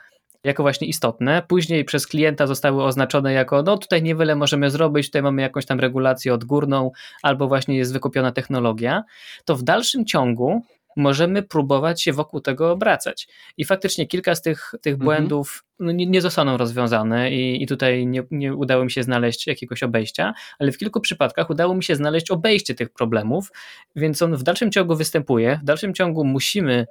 jako 0.44 0.62
właśnie 0.62 0.88
istotne. 0.88 1.42
Później 1.48 1.84
przez 1.84 2.06
klienta 2.06 2.46
zostały 2.46 2.84
oznaczone 2.84 3.32
jako, 3.32 3.62
no 3.62 3.78
tutaj 3.78 4.02
niewiele 4.02 4.36
możemy 4.36 4.70
zrobić, 4.70 5.06
tutaj 5.06 5.22
mamy 5.22 5.42
jakąś 5.42 5.66
tam 5.66 5.80
regulację 5.80 6.34
odgórną, 6.34 6.90
albo 7.22 7.48
właśnie 7.48 7.76
jest 7.76 7.92
wykupiona 7.92 8.32
technologia. 8.32 9.04
To 9.44 9.56
w 9.56 9.62
dalszym 9.62 10.04
ciągu 10.04 10.62
możemy 10.96 11.42
próbować 11.42 12.02
się 12.02 12.12
wokół 12.12 12.40
tego 12.40 12.72
obracać. 12.72 13.28
I 13.56 13.64
faktycznie 13.64 14.06
kilka 14.06 14.34
z 14.34 14.42
tych, 14.42 14.74
tych 14.82 14.94
mhm. 14.94 15.04
błędów 15.04 15.64
no, 15.78 15.92
nie, 15.92 16.06
nie, 16.06 16.20
zostaną 16.20 16.56
rozwiązane 16.56 17.30
i, 17.30 17.62
i 17.62 17.66
tutaj 17.66 18.06
nie, 18.06 18.22
nie 18.30 18.54
udało 18.54 18.84
mi 18.84 18.90
się 18.90 19.02
znaleźć 19.02 19.46
jakiegoś 19.46 19.82
obejścia, 19.82 20.34
ale 20.58 20.72
w 20.72 20.78
kilku 20.78 21.00
przypadkach 21.00 21.50
udało 21.50 21.74
mi 21.74 21.84
się 21.84 21.96
znaleźć 21.96 22.30
obejście 22.30 22.74
tych 22.74 22.90
problemów, 22.90 23.52
więc 23.96 24.22
on 24.22 24.36
w 24.36 24.42
dalszym 24.42 24.70
ciągu 24.70 24.96
występuje, 24.96 25.58
w 25.62 25.64
dalszym 25.64 25.94
ciągu 25.94 26.24
musimy 26.24 26.86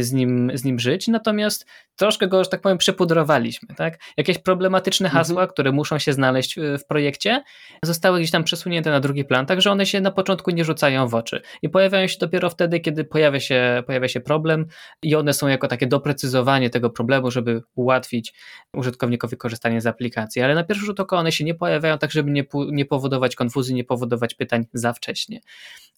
z 0.00 0.12
nim, 0.12 0.50
z 0.54 0.64
nim 0.64 0.78
żyć, 0.78 1.08
natomiast 1.08 1.66
troszkę 1.96 2.28
go, 2.28 2.44
że 2.44 2.50
tak 2.50 2.60
powiem, 2.60 2.78
przepudrowaliśmy. 2.78 3.74
Tak? 3.76 3.98
Jakieś 4.16 4.38
problematyczne 4.38 5.06
mhm. 5.06 5.20
hasła, 5.20 5.42
mhm. 5.42 5.52
które 5.52 5.72
muszą 5.72 5.98
się 5.98 6.12
znaleźć 6.12 6.58
y, 6.58 6.78
w 6.78 6.86
projekcie, 6.86 7.42
zostały 7.82 8.18
gdzieś 8.18 8.30
tam 8.30 8.44
przesunięte 8.44 8.90
na 8.90 9.00
drugi 9.00 9.24
plan, 9.24 9.46
tak 9.46 9.62
że 9.62 9.70
one 9.70 9.86
się 9.86 10.00
na 10.00 10.10
początku 10.10 10.50
nie 10.50 10.64
rzucają 10.64 11.08
w 11.08 11.14
oczy 11.14 11.42
i 11.62 11.68
pojawiają 11.68 12.06
się 12.06 12.18
dopiero 12.18 12.50
wtedy, 12.50 12.80
kiedy 12.80 13.04
pojawia 13.04 13.40
się, 13.40 13.82
pojawia 13.86 14.08
się 14.08 14.20
problem 14.20 14.66
i 15.02 15.16
one 15.16 15.32
są 15.32 15.48
jako 15.48 15.68
takie 15.68 15.86
doprecyzowanie 15.86 16.70
tego 16.70 16.90
problemu, 16.90 17.30
żeby 17.30 17.62
ułatwić 17.74 18.34
użytkownikowi 18.72 19.36
korzystanie 19.36 19.80
z 19.80 19.86
aplikacji, 19.86 20.42
ale 20.42 20.54
na 20.54 20.64
pierwszy 20.64 20.86
rzut 20.86 21.00
oka 21.00 21.16
one 21.16 21.32
się 21.32 21.44
nie 21.44 21.54
pojawiają 21.54 21.98
tak, 21.98 22.10
żeby 22.10 22.30
nie, 22.30 22.44
nie 22.54 22.84
powodować 22.84 23.36
konfuzji, 23.36 23.74
nie 23.74 23.84
powodować 23.84 24.34
pytań 24.34 24.66
za 24.72 24.92
wcześnie. 24.92 25.40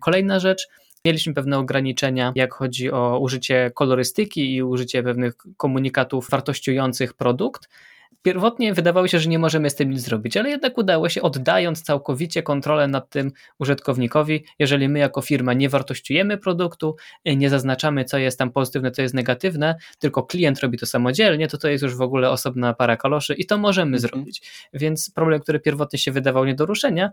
Kolejna 0.01 0.41
rzecz, 0.41 0.69
Mieliśmy 1.07 1.35
pewne 1.35 1.59
ograniczenia, 1.59 2.33
jak 2.35 2.55
chodzi 2.55 2.91
o 2.91 3.19
użycie 3.19 3.71
kolorystyki 3.75 4.55
i 4.55 4.63
użycie 4.63 5.03
pewnych 5.03 5.35
komunikatów 5.57 6.31
wartościujących 6.31 7.15
produkt. 7.15 7.69
Pierwotnie 8.23 8.75
wydawało 8.75 9.09
się, 9.09 9.19
że 9.19 9.29
nie 9.29 9.39
możemy 9.39 9.71
z 9.71 9.75
tym 9.75 9.91
nic 9.91 10.01
zrobić, 10.01 10.37
ale 10.37 10.51
jednak 10.51 10.79
udało 10.79 11.09
się, 11.09 11.23
oddając 11.23 11.83
całkowicie 11.83 12.43
kontrolę 12.43 12.89
nad 12.89 13.11
tym 13.11 13.33
użytkownikowi. 13.59 14.45
Jeżeli 14.59 14.89
my 14.89 14.99
jako 14.99 15.21
firma 15.21 15.53
nie 15.53 15.69
wartościujemy 15.69 16.39
produktu, 16.39 16.97
nie 17.25 17.51
zaznaczamy, 17.51 18.05
co 18.05 18.19
jest 18.19 18.39
tam 18.39 18.51
pozytywne, 18.51 18.91
co 18.91 19.03
jest 19.03 19.15
negatywne, 19.15 19.75
tylko 19.99 20.23
klient 20.23 20.61
robi 20.61 20.79
to 20.79 20.87
samodzielnie, 20.87 21.49
to 21.49 21.59
to 21.59 21.69
jest 21.69 21.83
już 21.83 21.97
w 21.97 22.03
ogóle 22.03 22.31
osobna 22.31 22.75
para 22.75 22.97
kaloszy 22.97 23.35
i 23.35 23.47
to 23.47 23.59
możemy 23.59 23.97
mhm. 23.97 24.01
zrobić. 24.01 24.43
Więc 24.73 25.11
problem, 25.11 25.41
który 25.41 25.61
pierwotnie 25.61 25.99
się 25.99 26.13
wydawał 26.13 26.45
nie 26.45 26.55
do 26.55 26.67
ruszenia, 26.67 27.11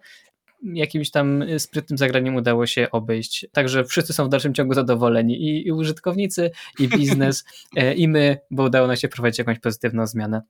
jakimś 0.64 1.12
tam 1.12 1.44
sprytnym 1.60 1.98
zagraniem 1.98 2.36
udało 2.36 2.66
się 2.66 2.92
obejść. 2.92 3.48
Także 3.52 3.84
wszyscy 3.84 4.14
są 4.14 4.26
w 4.26 4.30
dalszym 4.30 4.54
ciągu 4.54 4.74
zadowoleni 4.74 5.42
i, 5.42 5.68
i 5.68 5.72
użytkownicy, 5.72 6.52
i 6.80 6.88
biznes, 6.88 7.44
e, 7.78 7.94
i 7.94 8.08
my, 8.08 8.38
bo 8.52 8.64
udało 8.64 8.88
nam 8.88 8.96
się 8.96 9.08
prowadzić 9.08 9.40
jakąś 9.40 9.60
pozytywną 9.60 10.08
zmianę. 10.08 10.42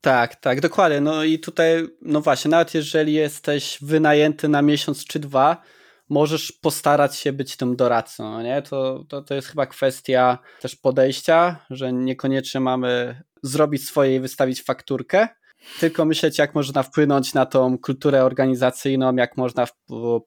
Tak, 0.00 0.36
tak, 0.36 0.60
dokładnie. 0.60 1.00
No 1.00 1.24
i 1.24 1.38
tutaj, 1.38 1.86
no 2.02 2.20
właśnie, 2.20 2.50
nawet 2.50 2.74
jeżeli 2.74 3.12
jesteś 3.12 3.78
wynajęty 3.82 4.48
na 4.48 4.62
miesiąc 4.62 5.04
czy 5.04 5.18
dwa, 5.18 5.62
możesz 6.08 6.52
postarać 6.52 7.16
się 7.16 7.32
być 7.32 7.56
tym 7.56 7.76
doradcą, 7.76 8.30
no 8.30 8.42
nie? 8.42 8.62
To, 8.62 9.04
to, 9.08 9.22
to 9.22 9.34
jest 9.34 9.48
chyba 9.48 9.66
kwestia 9.66 10.38
też 10.60 10.76
podejścia, 10.76 11.66
że 11.70 11.92
niekoniecznie 11.92 12.60
mamy 12.60 13.22
zrobić 13.42 13.86
swoje 13.86 14.16
i 14.16 14.20
wystawić 14.20 14.62
fakturkę, 14.62 15.28
tylko 15.80 16.04
myśleć, 16.04 16.38
jak 16.38 16.54
można 16.54 16.82
wpłynąć 16.82 17.34
na 17.34 17.46
tą 17.46 17.78
kulturę 17.78 18.24
organizacyjną, 18.24 19.16
jak 19.16 19.36
można 19.36 19.66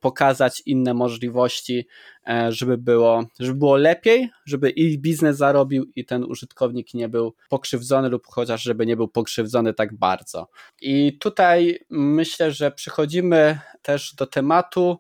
pokazać 0.02 0.63
inne 0.65 0.94
możliwości, 0.94 1.88
e, 2.30 2.52
żeby 2.52 2.78
było, 2.78 3.24
żeby 3.39 3.60
było 3.60 3.78
lepiej, 3.78 4.30
żeby 4.46 4.70
i 4.70 5.00
biznes 5.00 5.38
zarobił, 5.38 5.86
i 5.96 6.06
ten 6.06 6.24
użytkownik 6.24 6.94
nie 6.94 7.10
był 7.10 7.34
pokrzywdzony, 7.50 8.10
lub 8.10 8.28
chociaż 8.28 8.62
żeby 8.63 8.86
nie 8.86 8.96
był 8.96 9.08
pokrzywdzony 9.08 9.74
tak 9.74 9.98
bardzo. 9.98 10.48
I 10.82 11.17
tutaj 11.17 11.80
myślę, 11.89 12.52
że 12.52 12.72
przechodzimy 12.72 13.60
też 13.82 14.15
do 14.15 14.28
tematu. 14.28 14.98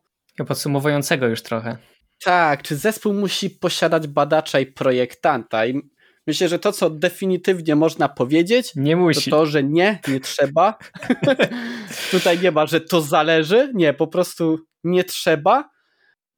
Podsumowującego 0.47 1.27
już 1.27 1.41
trochę. 1.43 1.77
Tak, 2.23 2.63
czy 2.63 2.75
zespół 2.75 3.13
musi 3.13 3.49
posiadać 3.49 4.07
badacza 4.07 4.59
i 4.59 4.65
projektanta? 4.65 5.65
I 5.65 5.81
Myślę, 6.31 6.49
że 6.49 6.59
to, 6.59 6.71
co 6.71 6.89
definitywnie 6.89 7.75
można 7.75 8.09
powiedzieć, 8.09 8.71
nie 8.75 8.95
musi. 8.95 9.29
to 9.31 9.37
to, 9.37 9.45
że 9.45 9.63
nie, 9.63 9.99
nie 10.07 10.19
trzeba. 10.19 10.77
Tutaj 12.11 12.39
nie 12.39 12.51
ma, 12.51 12.65
że 12.65 12.81
to 12.81 13.01
zależy. 13.01 13.71
Nie, 13.73 13.93
po 13.93 14.07
prostu 14.07 14.59
nie 14.83 15.03
trzeba. 15.03 15.69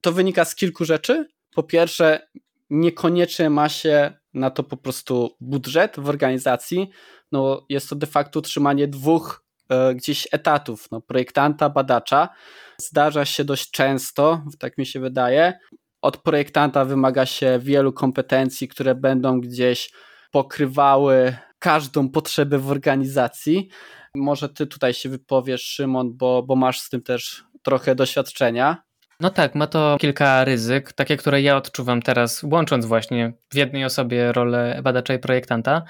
To 0.02 0.12
wynika 0.12 0.46
z 0.46 0.56
kilku 0.56 0.86
rzeczy. 0.86 1.28
Po 1.56 1.64
pierwsze, 1.64 2.28
niekoniecznie 2.70 3.50
ma 3.50 3.70
się 3.70 4.14
na 4.34 4.52
to 4.52 4.64
po 4.64 4.78
prostu 4.78 5.36
budżet 5.40 5.96
w 5.98 6.10
organizacji. 6.10 6.90
No, 7.32 7.66
jest 7.70 7.90
to 7.90 7.96
de 7.96 8.08
facto 8.08 8.40
utrzymanie 8.40 8.88
dwóch 8.88 9.46
e, 9.70 9.96
gdzieś 9.96 10.28
etatów, 10.32 10.92
no, 10.92 11.02
projektanta, 11.02 11.70
badacza. 11.70 12.30
Zdarza 12.78 13.26
się 13.26 13.44
dość 13.44 13.72
często, 13.72 14.44
tak 14.60 14.78
mi 14.78 14.86
się 14.86 15.00
wydaje, 15.00 15.60
od 16.04 16.18
projektanta 16.18 16.86
wymaga 16.86 17.26
się 17.26 17.60
wielu 17.62 17.94
kompetencji, 17.94 18.68
które 18.68 18.96
będą 18.96 19.42
gdzieś 19.42 19.92
pokrywały 20.32 21.36
każdą 21.60 22.10
potrzebę 22.10 22.60
w 22.60 22.72
organizacji. 22.72 23.70
Może 24.16 24.50
ty 24.50 24.68
tutaj 24.68 24.94
się 24.94 25.10
wypowiesz, 25.10 25.62
Szymon, 25.62 26.18
bo, 26.18 26.44
bo 26.44 26.56
masz 26.56 26.80
z 26.80 26.90
tym 26.90 27.02
też 27.02 27.44
trochę 27.62 27.96
doświadczenia. 27.96 28.84
No 29.24 29.30
tak, 29.30 29.56
ma 29.56 29.68
to 29.68 29.98
kilka 30.00 30.44
ryzyk, 30.44 30.94
takie, 30.94 31.18
które 31.18 31.42
ja 31.42 31.58
odczuwam 31.58 32.02
teraz, 32.02 32.44
łącząc 32.44 32.86
właśnie 32.86 33.34
w 33.52 33.56
jednej 33.56 33.86
osobie 33.86 34.32
rolę 34.32 34.80
badacza 34.84 35.14
i 35.14 35.20
projektanta, 35.20 35.84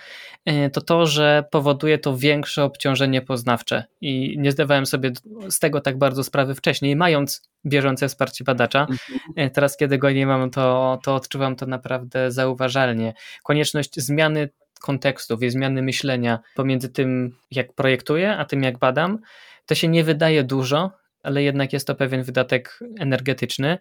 e, 0.45 0.69
to 0.69 0.81
to, 0.81 1.05
że 1.05 1.43
powoduje 1.51 1.97
to 1.97 2.17
większe 2.17 2.63
obciążenie 2.63 3.21
poznawcze 3.21 3.83
i 4.01 4.35
nie 4.37 4.51
zdawałem 4.51 4.85
sobie 4.85 5.11
z 5.49 5.59
tego 5.59 5.81
tak 5.81 5.97
bardzo 5.97 6.23
sprawy 6.23 6.55
wcześniej, 6.55 6.95
mając 6.95 7.49
bieżące 7.65 8.07
wsparcie 8.07 8.43
badacza. 8.43 8.81
Mhm. 8.81 9.19
E, 9.35 9.49
teraz, 9.49 9.77
kiedy 9.77 9.97
go 9.97 10.11
nie 10.11 10.27
mam, 10.27 10.49
to, 10.49 10.99
to 11.03 11.15
odczuwam 11.15 11.55
to 11.55 11.65
naprawdę 11.65 12.31
zauważalnie. 12.31 13.13
Konieczność 13.43 13.95
zmiany 13.95 14.49
kontekstów 14.81 15.43
i 15.43 15.49
zmiany 15.49 15.81
myślenia 15.81 16.39
pomiędzy 16.55 16.89
tym, 16.89 17.35
jak 17.51 17.73
projektuję, 17.73 18.37
a 18.37 18.45
tym, 18.45 18.63
jak 18.63 18.77
badam, 18.77 19.19
to 19.65 19.75
się 19.75 19.87
nie 19.87 20.03
wydaje 20.03 20.43
dużo, 20.43 21.02
ale 21.23 21.43
jednak 21.43 21.73
jest 21.73 21.87
to 21.87 21.95
pewien 21.95 22.23
wydatek 22.23 22.79
energetyczny. 22.99 23.77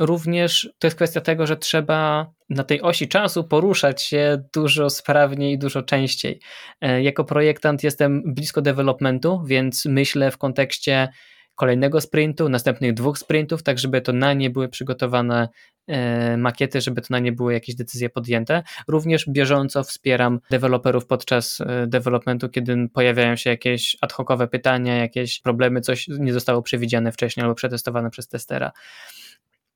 Również 0.00 0.70
to 0.78 0.86
jest 0.86 0.96
kwestia 0.96 1.20
tego, 1.20 1.46
że 1.46 1.56
trzeba 1.56 2.30
na 2.50 2.64
tej 2.64 2.82
osi 2.82 3.08
czasu 3.08 3.44
poruszać 3.44 4.02
się 4.02 4.42
dużo 4.54 4.90
sprawniej 4.90 5.54
i 5.54 5.58
dużo 5.58 5.82
częściej. 5.82 6.40
E, 6.80 7.02
jako 7.02 7.24
projektant 7.24 7.82
jestem 7.84 8.22
blisko 8.34 8.62
developmentu, 8.62 9.42
więc 9.46 9.84
myślę 9.84 10.30
w 10.30 10.38
kontekście 10.38 11.08
kolejnego 11.54 12.00
sprintu, 12.00 12.48
następnych 12.48 12.94
dwóch 12.94 13.18
sprintów, 13.18 13.62
tak 13.62 13.78
żeby 13.78 14.00
to 14.00 14.12
na 14.12 14.32
nie 14.32 14.50
były 14.50 14.68
przygotowane 14.68 15.48
makiety, 16.36 16.80
żeby 16.80 17.00
to 17.00 17.06
na 17.10 17.18
nie 17.18 17.32
były 17.32 17.52
jakieś 17.52 17.74
decyzje 17.74 18.10
podjęte. 18.10 18.62
Również 18.88 19.26
bieżąco 19.28 19.84
wspieram 19.84 20.40
deweloperów 20.50 21.06
podczas 21.06 21.60
e, 21.60 21.86
developmentu, 21.86 22.48
kiedy 22.48 22.88
pojawiają 22.92 23.36
się 23.36 23.50
jakieś 23.50 23.96
ad 24.00 24.12
hocowe 24.12 24.48
pytania, 24.48 24.96
jakieś 24.96 25.40
problemy, 25.40 25.80
coś 25.80 26.08
nie 26.08 26.32
zostało 26.32 26.62
przewidziane 26.62 27.12
wcześniej 27.12 27.44
albo 27.44 27.54
przetestowane 27.54 28.10
przez 28.10 28.28
testera. 28.28 28.72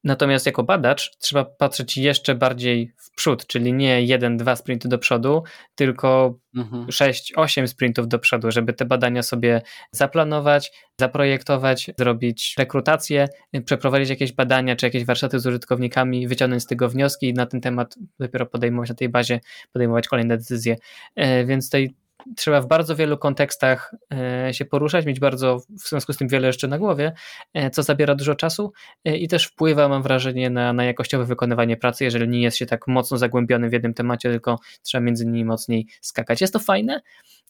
Natomiast 0.04 0.46
jako 0.46 0.62
badacz 0.62 1.10
trzeba 1.18 1.44
patrzeć 1.44 1.96
jeszcze 1.96 2.34
bardziej 2.34 2.92
w 2.96 3.14
przód, 3.14 3.46
czyli 3.46 3.72
nie 3.72 4.02
jeden, 4.02 4.36
dwa 4.36 4.56
sprinty 4.56 4.88
do 4.88 4.98
przodu, 4.98 5.42
tylko 5.74 6.38
mhm. 6.56 6.92
6, 6.92 7.32
8 7.36 7.68
sprintów 7.68 8.08
do 8.08 8.18
przodu, 8.18 8.50
żeby 8.50 8.72
te 8.72 8.84
badania 8.84 9.22
sobie 9.22 9.62
zaplanować, 9.92 10.72
zaprojektować, 11.00 11.90
zrobić 11.98 12.54
rekrutację, 12.58 13.28
przeprowadzić 13.64 14.10
jakieś 14.10 14.32
badania 14.32 14.76
czy 14.76 14.86
jakieś 14.86 15.04
warsztaty 15.04 15.40
z 15.40 15.46
użytkownikami, 15.46 16.28
wyciągnąć 16.28 16.62
z 16.62 16.66
tego 16.66 16.88
wnioski 16.88 17.28
i 17.28 17.34
na 17.34 17.46
ten 17.46 17.60
temat 17.60 17.94
dopiero 18.20 18.46
podejmować 18.46 18.88
na 18.88 18.94
tej 18.94 19.08
bazie, 19.08 19.40
podejmować 19.72 20.08
kolejne 20.08 20.36
decyzje. 20.36 20.76
E, 21.16 21.44
więc 21.44 21.70
tej 21.70 21.94
trzeba 22.36 22.60
w 22.60 22.66
bardzo 22.66 22.96
wielu 22.96 23.18
kontekstach 23.18 23.94
e, 24.12 24.54
się 24.54 24.64
poruszać, 24.64 25.06
mieć 25.06 25.20
bardzo 25.20 25.58
w 25.58 25.88
związku 25.88 26.12
z 26.12 26.16
tym 26.16 26.28
wiele 26.28 26.46
jeszcze 26.46 26.68
na 26.68 26.78
głowie, 26.78 27.12
e, 27.54 27.70
co 27.70 27.82
zabiera 27.82 28.14
dużo 28.14 28.34
czasu 28.34 28.72
e, 29.04 29.16
i 29.16 29.28
też 29.28 29.44
wpływa, 29.44 29.88
mam 29.88 30.02
wrażenie, 30.02 30.50
na, 30.50 30.72
na 30.72 30.84
jakościowe 30.84 31.24
wykonywanie 31.24 31.76
pracy, 31.76 32.04
jeżeli 32.04 32.28
nie 32.28 32.42
jest 32.42 32.56
się 32.56 32.66
tak 32.66 32.86
mocno 32.88 33.18
zagłębiony 33.18 33.68
w 33.68 33.72
jednym 33.72 33.94
temacie, 33.94 34.30
tylko 34.30 34.58
trzeba 34.82 35.04
między 35.04 35.26
nimi 35.26 35.44
mocniej 35.44 35.86
skakać. 36.00 36.40
Jest 36.40 36.52
to 36.52 36.58
fajne, 36.58 37.00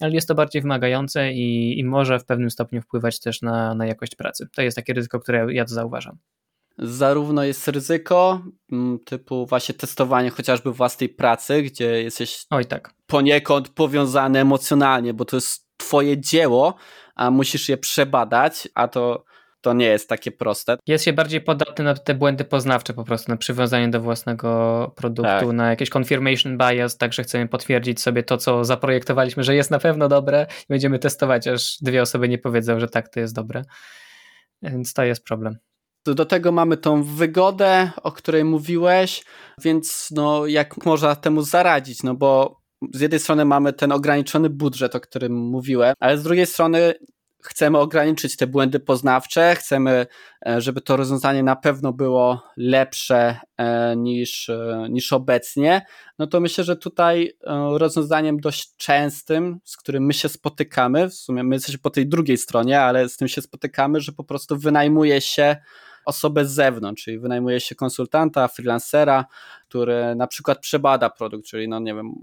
ale 0.00 0.12
jest 0.12 0.28
to 0.28 0.34
bardziej 0.34 0.62
wymagające 0.62 1.32
i, 1.32 1.78
i 1.78 1.84
może 1.84 2.18
w 2.18 2.24
pewnym 2.24 2.50
stopniu 2.50 2.82
wpływać 2.82 3.20
też 3.20 3.42
na, 3.42 3.74
na 3.74 3.86
jakość 3.86 4.14
pracy. 4.14 4.48
To 4.54 4.62
jest 4.62 4.76
takie 4.76 4.92
ryzyko, 4.92 5.20
które 5.20 5.46
ja 5.54 5.66
zauważam 5.66 6.18
zarówno 6.78 7.44
jest 7.44 7.68
ryzyko 7.68 8.42
mm, 8.72 8.98
typu 8.98 9.46
właśnie 9.46 9.74
testowanie 9.74 10.30
chociażby 10.30 10.72
własnej 10.72 11.08
pracy, 11.08 11.62
gdzie 11.62 12.02
jesteś 12.02 12.46
Oj, 12.50 12.66
tak. 12.66 12.94
poniekąd 13.06 13.68
powiązany 13.68 14.38
emocjonalnie, 14.38 15.14
bo 15.14 15.24
to 15.24 15.36
jest 15.36 15.70
twoje 15.76 16.20
dzieło, 16.20 16.74
a 17.14 17.30
musisz 17.30 17.68
je 17.68 17.76
przebadać, 17.76 18.68
a 18.74 18.88
to 18.88 19.24
to 19.60 19.72
nie 19.72 19.86
jest 19.86 20.08
takie 20.08 20.32
proste. 20.32 20.76
Jest 20.86 21.04
się 21.04 21.12
bardziej 21.12 21.40
podatny 21.40 21.84
na 21.84 21.94
te 21.94 22.14
błędy 22.14 22.44
poznawcze 22.44 22.94
po 22.94 23.04
prostu, 23.04 23.30
na 23.30 23.36
przywiązanie 23.36 23.88
do 23.88 24.00
własnego 24.00 24.92
produktu, 24.96 25.46
tak. 25.46 25.52
na 25.52 25.70
jakieś 25.70 25.90
confirmation 25.96 26.58
bias, 26.58 26.96
także 26.96 27.22
chcemy 27.22 27.48
potwierdzić 27.48 28.00
sobie 28.00 28.22
to, 28.22 28.36
co 28.36 28.64
zaprojektowaliśmy, 28.64 29.44
że 29.44 29.54
jest 29.54 29.70
na 29.70 29.78
pewno 29.78 30.08
dobre 30.08 30.46
i 30.62 30.66
będziemy 30.68 30.98
testować, 30.98 31.48
aż 31.48 31.78
dwie 31.80 32.02
osoby 32.02 32.28
nie 32.28 32.38
powiedzą, 32.38 32.80
że 32.80 32.88
tak, 32.88 33.08
to 33.08 33.20
jest 33.20 33.34
dobre. 33.34 33.62
Więc 34.62 34.92
to 34.92 35.04
jest 35.04 35.24
problem. 35.24 35.56
Do 36.04 36.24
tego 36.24 36.52
mamy 36.52 36.76
tą 36.76 37.02
wygodę, 37.02 37.90
o 38.02 38.12
której 38.12 38.44
mówiłeś, 38.44 39.24
więc 39.62 40.08
no, 40.10 40.46
jak 40.46 40.84
można 40.86 41.16
temu 41.16 41.42
zaradzić? 41.42 42.02
No 42.02 42.14
bo 42.14 42.60
z 42.94 43.00
jednej 43.00 43.20
strony 43.20 43.44
mamy 43.44 43.72
ten 43.72 43.92
ograniczony 43.92 44.50
budżet, 44.50 44.94
o 44.94 45.00
którym 45.00 45.32
mówiłem, 45.36 45.94
ale 46.00 46.18
z 46.18 46.22
drugiej 46.22 46.46
strony 46.46 46.94
chcemy 47.42 47.78
ograniczyć 47.78 48.36
te 48.36 48.46
błędy 48.46 48.80
poznawcze, 48.80 49.56
chcemy, 49.56 50.06
e, 50.46 50.60
żeby 50.60 50.80
to 50.80 50.96
rozwiązanie 50.96 51.42
na 51.42 51.56
pewno 51.56 51.92
było 51.92 52.42
lepsze 52.56 53.36
e, 53.56 53.96
niż, 53.96 54.48
e, 54.48 54.86
niż 54.90 55.12
obecnie, 55.12 55.86
no 56.18 56.26
to 56.26 56.40
myślę, 56.40 56.64
że 56.64 56.76
tutaj 56.76 57.32
rozwiązaniem 57.72 58.40
dość 58.40 58.76
częstym, 58.76 59.58
z 59.64 59.76
którym 59.76 60.04
my 60.06 60.14
się 60.14 60.28
spotykamy, 60.28 61.08
w 61.08 61.14
sumie 61.14 61.44
my 61.44 61.56
jesteśmy 61.56 61.78
po 61.78 61.90
tej 61.90 62.08
drugiej 62.08 62.36
stronie, 62.36 62.80
ale 62.80 63.08
z 63.08 63.16
tym 63.16 63.28
się 63.28 63.42
spotykamy, 63.42 64.00
że 64.00 64.12
po 64.12 64.24
prostu 64.24 64.56
wynajmuje 64.56 65.20
się 65.20 65.56
osobę 66.04 66.44
z 66.44 66.50
zewnątrz, 66.52 67.04
czyli 67.04 67.18
wynajmuje 67.18 67.60
się 67.60 67.74
konsultanta, 67.74 68.48
freelancera, 68.48 69.24
który 69.68 70.14
na 70.14 70.26
przykład 70.26 70.58
przebada 70.58 71.10
produkt, 71.10 71.46
czyli 71.46 71.68
no 71.68 71.80
nie 71.80 71.94
wiem, 71.94 72.14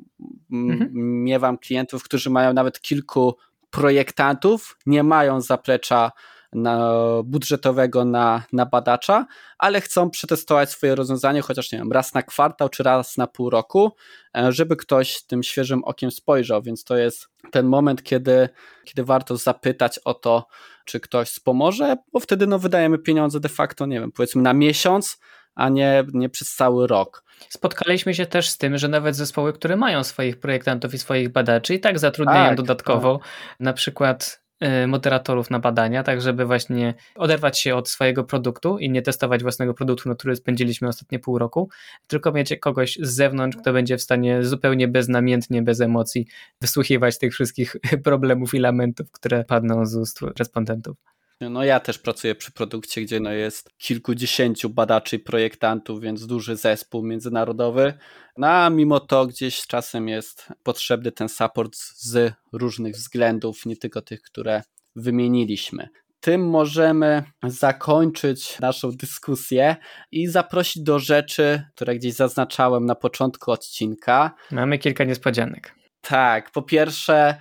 mhm. 0.52 0.90
miewam 1.24 1.58
klientów, 1.58 2.04
którzy 2.04 2.30
mają 2.30 2.54
nawet 2.54 2.82
kilku 2.82 3.36
projektantów, 3.70 4.78
nie 4.86 5.04
mają 5.04 5.42
zaplecza 5.42 6.12
na, 6.54 6.94
budżetowego 7.24 8.06
na, 8.06 8.44
na 8.54 8.66
badacza, 8.66 9.26
ale 9.58 9.82
chcą 9.82 10.10
przetestować 10.10 10.72
swoje 10.72 10.96
rozwiązanie 10.96 11.42
chociaż 11.42 11.72
nie 11.72 11.80
wiem, 11.80 11.92
raz 11.92 12.14
na 12.14 12.24
kwartał 12.24 12.70
czy 12.70 12.84
raz 12.84 13.18
na 13.18 13.28
pół 13.28 13.50
roku, 13.50 13.92
e, 14.38 14.52
żeby 14.52 14.76
ktoś 14.76 15.24
tym 15.24 15.44
świeżym 15.44 15.84
okiem 15.84 16.12
spojrzał, 16.12 16.62
więc 16.62 16.84
to 16.84 16.98
jest 16.98 17.28
ten 17.52 17.66
moment, 17.66 18.04
kiedy, 18.04 18.50
kiedy 18.84 19.04
warto 19.04 19.38
zapytać 19.38 20.00
o 20.06 20.14
to, 20.14 20.48
czy 20.86 21.00
ktoś 21.00 21.30
wspomoże, 21.30 21.96
bo 22.14 22.20
wtedy 22.20 22.48
no, 22.48 22.60
wydajemy 22.60 22.98
pieniądze 22.98 23.40
de 23.40 23.50
facto, 23.50 23.86
nie 23.86 24.00
wiem, 24.00 24.12
powiedzmy 24.12 24.42
na 24.42 24.54
miesiąc, 24.54 25.20
a 25.56 25.70
nie, 25.70 26.04
nie 26.14 26.30
przez 26.30 26.56
cały 26.56 26.88
rok. 26.88 27.24
Spotkaliśmy 27.50 28.14
się 28.14 28.26
też 28.26 28.50
z 28.50 28.58
tym, 28.58 28.78
że 28.78 28.88
nawet 28.88 29.16
zespoły, 29.16 29.54
które 29.54 29.76
mają 29.76 30.04
swoich 30.04 30.40
projektantów 30.40 30.94
i 30.94 30.98
swoich 30.98 31.30
badaczy 31.30 31.74
i 31.74 31.80
tak 31.80 32.00
zatrudniają 32.00 32.48
tak, 32.48 32.58
dodatkowo 32.58 33.18
tak. 33.18 33.28
na 33.60 33.74
przykład 33.74 34.47
moderatorów 34.88 35.50
na 35.50 35.60
badania, 35.60 36.04
tak 36.04 36.22
żeby 36.22 36.46
właśnie 36.46 36.94
oderwać 37.16 37.60
się 37.60 37.76
od 37.76 37.90
swojego 37.90 38.24
produktu 38.24 38.78
i 38.78 38.90
nie 38.90 39.02
testować 39.02 39.42
własnego 39.42 39.74
produktu, 39.74 40.10
na 40.10 40.16
który 40.16 40.36
spędziliśmy 40.36 40.88
ostatnie 40.88 41.20
pół 41.20 41.38
roku, 41.38 41.70
tylko 42.08 42.32
mieć 42.32 42.54
kogoś 42.62 42.98
z 43.02 43.16
zewnątrz, 43.16 43.58
kto 43.58 43.74
będzie 43.74 43.98
w 43.98 44.02
stanie 44.02 44.44
zupełnie 44.44 44.88
beznamiętnie, 44.88 45.62
bez 45.62 45.82
emocji 45.82 46.28
wysłuchiwać 46.62 47.18
tych 47.18 47.34
wszystkich 47.34 47.76
problemów 48.04 48.54
i 48.54 48.60
lamentów, 48.60 49.12
które 49.12 49.44
padną 49.44 49.86
z 49.86 49.96
ust 49.96 50.22
respondentów. 50.40 51.17
No 51.42 51.64
ja 51.64 51.80
też 51.80 52.00
pracuję 52.00 52.36
przy 52.36 52.52
produkcie, 52.52 53.02
gdzie 53.02 53.20
no 53.20 53.32
jest 53.32 53.70
kilkudziesięciu 53.78 54.70
badaczy 54.70 55.16
i 55.16 55.20
projektantów, 55.20 56.02
więc 56.02 56.28
duży 56.28 56.56
zespół 56.56 57.04
międzynarodowy. 57.04 57.94
No 58.38 58.48
a 58.48 58.70
mimo 58.70 59.00
to 59.00 59.28
gdzieś 59.28 59.68
czasem 59.68 60.08
jest 60.08 60.48
potrzebny 60.64 61.12
ten 61.12 61.30
support 61.30 61.76
z 61.76 62.34
różnych 62.54 62.96
względów, 62.96 63.66
nie 63.66 63.78
tylko 63.78 64.02
tych, 64.02 64.22
które 64.22 64.64
wymieniliśmy. 64.96 65.90
Tym 66.20 66.50
możemy 66.50 67.24
zakończyć 67.44 68.60
naszą 68.60 68.92
dyskusję 68.92 69.76
i 70.12 70.28
zaprosić 70.28 70.84
do 70.84 71.00
rzeczy, 71.00 71.64
które 71.76 71.96
gdzieś 71.96 72.14
zaznaczałem 72.14 72.86
na 72.86 72.96
początku 72.96 73.52
odcinka. 73.52 74.36
Mamy 74.52 74.78
kilka 74.78 75.04
niespodzianek. 75.04 75.76
Tak, 76.02 76.52
po 76.52 76.62
pierwsze, 76.62 77.38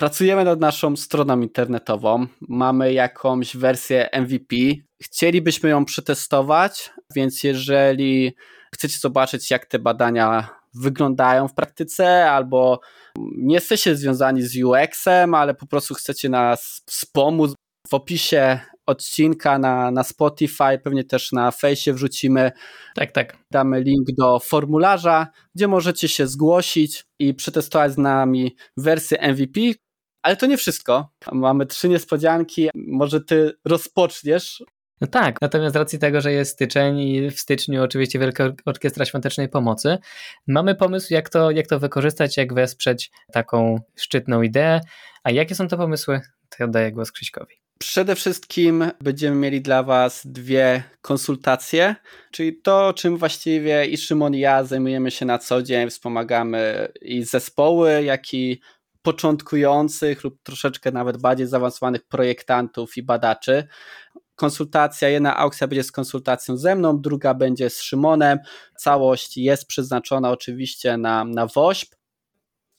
Pracujemy 0.00 0.44
nad 0.44 0.60
naszą 0.60 0.96
stroną 0.96 1.40
internetową, 1.40 2.26
mamy 2.40 2.92
jakąś 2.92 3.56
wersję 3.56 4.08
MVP. 4.12 4.56
Chcielibyśmy 5.02 5.70
ją 5.70 5.84
przetestować, 5.84 6.90
więc 7.14 7.44
jeżeli 7.44 8.32
chcecie 8.74 8.98
zobaczyć, 8.98 9.50
jak 9.50 9.66
te 9.66 9.78
badania 9.78 10.48
wyglądają 10.74 11.48
w 11.48 11.54
praktyce, 11.54 12.30
albo 12.30 12.80
nie 13.18 13.54
jesteście 13.54 13.96
związani 13.96 14.42
z 14.42 14.62
UX-em, 14.64 15.34
ale 15.34 15.54
po 15.54 15.66
prostu 15.66 15.94
chcecie 15.94 16.28
nas 16.28 16.82
wspomóc, 16.86 17.54
w 17.88 17.94
opisie 17.94 18.60
odcinka 18.86 19.58
na, 19.58 19.90
na 19.90 20.04
Spotify, 20.04 20.78
pewnie 20.84 21.04
też 21.04 21.32
na 21.32 21.50
fejsie 21.50 21.92
wrzucimy. 21.92 22.52
Tak, 22.94 23.12
tak. 23.12 23.36
Damy 23.50 23.80
link 23.80 24.08
do 24.18 24.38
formularza, 24.38 25.26
gdzie 25.54 25.68
możecie 25.68 26.08
się 26.08 26.26
zgłosić 26.26 27.04
i 27.18 27.34
przetestować 27.34 27.92
z 27.92 27.98
nami 27.98 28.56
wersję 28.76 29.32
MVP, 29.32 29.60
ale 30.22 30.36
to 30.36 30.46
nie 30.46 30.56
wszystko. 30.56 31.08
Mamy 31.32 31.66
trzy 31.66 31.88
niespodzianki. 31.88 32.68
Może 32.74 33.20
ty 33.20 33.52
rozpoczniesz 33.64 34.62
no 35.00 35.06
tak, 35.06 35.40
natomiast 35.40 35.72
z 35.72 35.76
racji 35.76 35.98
tego, 35.98 36.20
że 36.20 36.32
jest 36.32 36.52
styczeń 36.52 36.98
i 36.98 37.30
w 37.30 37.40
styczniu 37.40 37.82
oczywiście 37.82 38.18
Wielka 38.18 38.52
Orkiestra 38.66 39.04
Świątecznej 39.04 39.48
Pomocy, 39.48 39.98
mamy 40.46 40.74
pomysł, 40.74 41.14
jak 41.14 41.28
to, 41.28 41.50
jak 41.50 41.66
to 41.66 41.78
wykorzystać, 41.78 42.36
jak 42.36 42.54
wesprzeć 42.54 43.10
taką 43.32 43.80
szczytną 43.96 44.42
ideę. 44.42 44.80
A 45.24 45.30
jakie 45.30 45.54
są 45.54 45.68
to 45.68 45.76
pomysły? 45.76 46.20
To 46.48 46.56
ja 46.60 46.64
oddaję 46.64 46.92
głos 46.92 47.12
Krzyśkowi. 47.12 47.54
Przede 47.78 48.14
wszystkim 48.14 48.84
będziemy 49.00 49.36
mieli 49.36 49.60
dla 49.60 49.82
Was 49.82 50.22
dwie 50.24 50.82
konsultacje, 51.02 51.94
czyli 52.30 52.60
to, 52.62 52.92
czym 52.92 53.16
właściwie 53.16 53.86
i 53.86 53.96
Szymon 53.96 54.34
i 54.34 54.38
ja 54.38 54.64
zajmujemy 54.64 55.10
się 55.10 55.26
na 55.26 55.38
co 55.38 55.62
dzień, 55.62 55.90
wspomagamy 55.90 56.88
i 57.02 57.24
zespoły, 57.24 58.02
jak 58.04 58.34
i 58.34 58.60
początkujących 59.02 60.24
lub 60.24 60.42
troszeczkę 60.42 60.92
nawet 60.92 61.16
bardziej 61.16 61.46
zaawansowanych 61.46 62.06
projektantów 62.06 62.96
i 62.96 63.02
badaczy. 63.02 63.68
Konsultacja, 64.34 65.08
jedna 65.08 65.36
aukcja 65.36 65.68
będzie 65.68 65.84
z 65.84 65.92
konsultacją 65.92 66.56
ze 66.56 66.74
mną, 66.76 67.00
druga 67.00 67.34
będzie 67.34 67.70
z 67.70 67.82
Szymonem. 67.82 68.38
Całość 68.76 69.36
jest 69.36 69.66
przeznaczona 69.66 70.30
oczywiście 70.30 70.96
na, 70.96 71.24
na 71.24 71.46
WOŚP. 71.46 71.96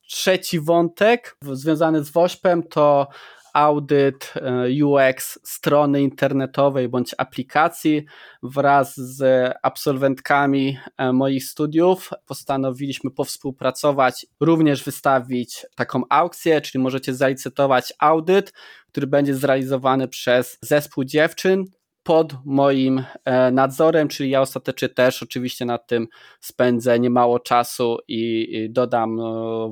Trzeci 0.08 0.60
wątek 0.60 1.38
związany 1.52 2.04
z 2.04 2.10
WOŚPem 2.10 2.64
to 2.64 3.08
audyt 3.54 4.34
e, 4.36 4.86
UX 4.86 5.40
strony 5.44 6.02
internetowej 6.02 6.90
bądź 6.90 7.16
aplikacji. 7.18 8.06
Wraz 8.44 8.96
z 8.96 9.52
absolwentkami 9.64 10.78
e, 10.98 11.14
moich 11.14 11.46
studiów 11.46 12.10
postanowiliśmy 12.26 13.12
powspółpracować, 13.12 14.26
również 14.40 14.84
wystawić 14.84 15.66
taką 15.76 16.02
aukcję, 16.10 16.62
czyli 16.62 16.84
możecie 16.84 17.14
zalicytować 17.14 17.94
audyt, 18.00 18.54
który 18.88 19.08
będzie 19.08 19.36
zrealizowany 19.36 20.08
przez 20.08 20.58
zespół 20.62 21.04
dziewczyn. 21.04 21.66
pod 22.04 22.34
moim 22.46 23.04
e, 23.26 23.52
nadzorem, 23.52 24.08
czyli 24.08 24.30
ja 24.30 24.42
ostatecznie 24.42 24.90
też 24.90 25.24
oczywiście 25.24 25.66
nad 25.66 25.88
tym 25.88 26.08
spędzę 26.40 27.00
niemało 27.00 27.40
czasu 27.40 27.98
i 28.08 28.68
dodam 28.72 29.18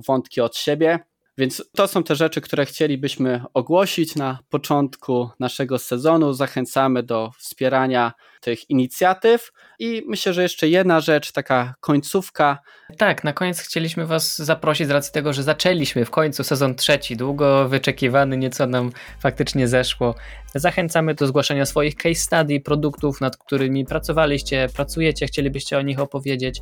wątki 0.08 0.42
od 0.42 0.58
siebie. 0.58 1.00
Więc 1.40 1.64
to 1.76 1.88
są 1.88 2.04
te 2.04 2.16
rzeczy, 2.16 2.42
które 2.42 2.66
chcielibyśmy 2.66 3.44
ogłosić 3.54 4.16
na 4.16 4.40
początku 4.50 5.30
naszego 5.40 5.80
sezonu. 5.80 6.34
Zachęcamy 6.34 7.04
do 7.04 7.32
wspierania 7.38 8.12
tych 8.40 8.70
inicjatyw. 8.70 9.52
I 9.80 10.04
myślę, 10.08 10.34
że 10.34 10.44
jeszcze 10.44 10.68
jedna 10.70 11.00
rzecz, 11.00 11.32
taka 11.32 11.76
końcówka. 11.80 12.60
Tak, 12.98 13.24
na 13.24 13.34
koniec 13.34 13.60
chcieliśmy 13.60 14.06
Was 14.06 14.38
zaprosić 14.38 14.88
z 14.88 14.92
racji 14.92 15.14
tego, 15.14 15.34
że 15.34 15.44
zaczęliśmy 15.44 16.06
w 16.06 16.10
końcu 16.10 16.44
sezon 16.44 16.76
trzeci, 16.76 17.18
długo 17.18 17.70
wyczekiwany, 17.70 18.38
nieco 18.38 18.68
nam 18.68 18.92
faktycznie 19.20 19.68
zeszło. 19.68 20.16
Zachęcamy 20.56 21.14
do 21.16 21.28
zgłaszania 21.28 21.66
swoich 21.66 21.96
case 21.96 22.16
study, 22.16 22.60
produktów, 22.60 23.22
nad 23.22 23.38
którymi 23.38 23.86
pracowaliście, 23.86 24.68
pracujecie, 24.76 25.26
chcielibyście 25.26 25.78
o 25.78 25.82
nich 25.82 26.00
opowiedzieć. 26.00 26.62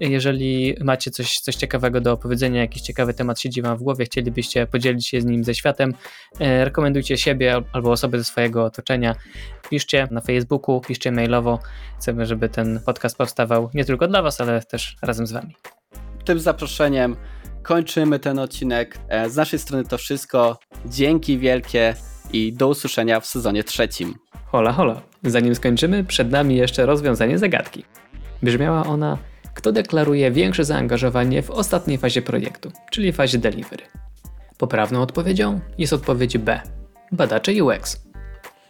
Jeżeli 0.00 0.74
macie 0.80 1.10
coś, 1.10 1.40
coś 1.40 1.54
ciekawego 1.54 2.00
do 2.00 2.12
opowiedzenia, 2.12 2.60
jakiś 2.60 2.82
ciekawy 2.82 3.14
temat 3.14 3.40
siedzi 3.40 3.62
Wam 3.62 3.76
w 3.78 3.82
głowie, 3.82 4.04
chcielibyście 4.04 4.66
podzielić 4.66 5.08
się 5.08 5.20
z 5.20 5.24
nim 5.24 5.44
ze 5.44 5.54
światem, 5.54 5.94
e, 6.40 6.64
rekomendujcie 6.64 7.18
siebie 7.18 7.62
albo 7.72 7.90
osoby 7.90 8.18
ze 8.18 8.24
swojego 8.24 8.64
otoczenia. 8.64 9.14
Piszcie 9.70 10.08
na 10.10 10.20
Facebooku, 10.20 10.80
piszcie 10.80 11.10
mailowo. 11.16 11.58
Chcemy, 11.98 12.26
żeby 12.26 12.48
ten 12.48 12.80
podcast 12.86 13.18
powstawał 13.18 13.70
nie 13.74 13.84
tylko 13.84 14.08
dla 14.08 14.22
Was, 14.22 14.40
ale 14.40 14.62
też 14.62 14.96
razem 15.02 15.26
z 15.26 15.32
Wami. 15.32 15.56
Tym 16.24 16.40
zaproszeniem 16.40 17.16
kończymy 17.62 18.18
ten 18.18 18.38
odcinek. 18.38 18.98
E, 19.08 19.30
z 19.30 19.36
naszej 19.36 19.58
strony 19.58 19.84
to 19.84 19.98
wszystko. 19.98 20.58
Dzięki 20.84 21.38
wielkie 21.38 21.94
i 22.32 22.52
do 22.52 22.68
usłyszenia 22.68 23.20
w 23.20 23.26
sezonie 23.26 23.64
trzecim. 23.64 24.14
Hola, 24.46 24.72
hola. 24.72 25.02
Zanim 25.24 25.54
skończymy, 25.54 26.04
przed 26.04 26.30
nami 26.30 26.56
jeszcze 26.56 26.86
rozwiązanie 26.86 27.38
zagadki. 27.38 27.84
Brzmiała 28.42 28.86
ona, 28.86 29.18
kto 29.54 29.72
deklaruje 29.72 30.30
większe 30.30 30.64
zaangażowanie 30.64 31.42
w 31.42 31.50
ostatniej 31.50 31.98
fazie 31.98 32.22
projektu, 32.22 32.72
czyli 32.90 33.12
fazie 33.12 33.38
delivery. 33.38 33.84
Poprawną 34.58 35.02
odpowiedzią 35.02 35.60
jest 35.78 35.92
odpowiedź 35.92 36.38
B. 36.38 36.60
Badacze 37.12 37.64
UX. 37.64 38.05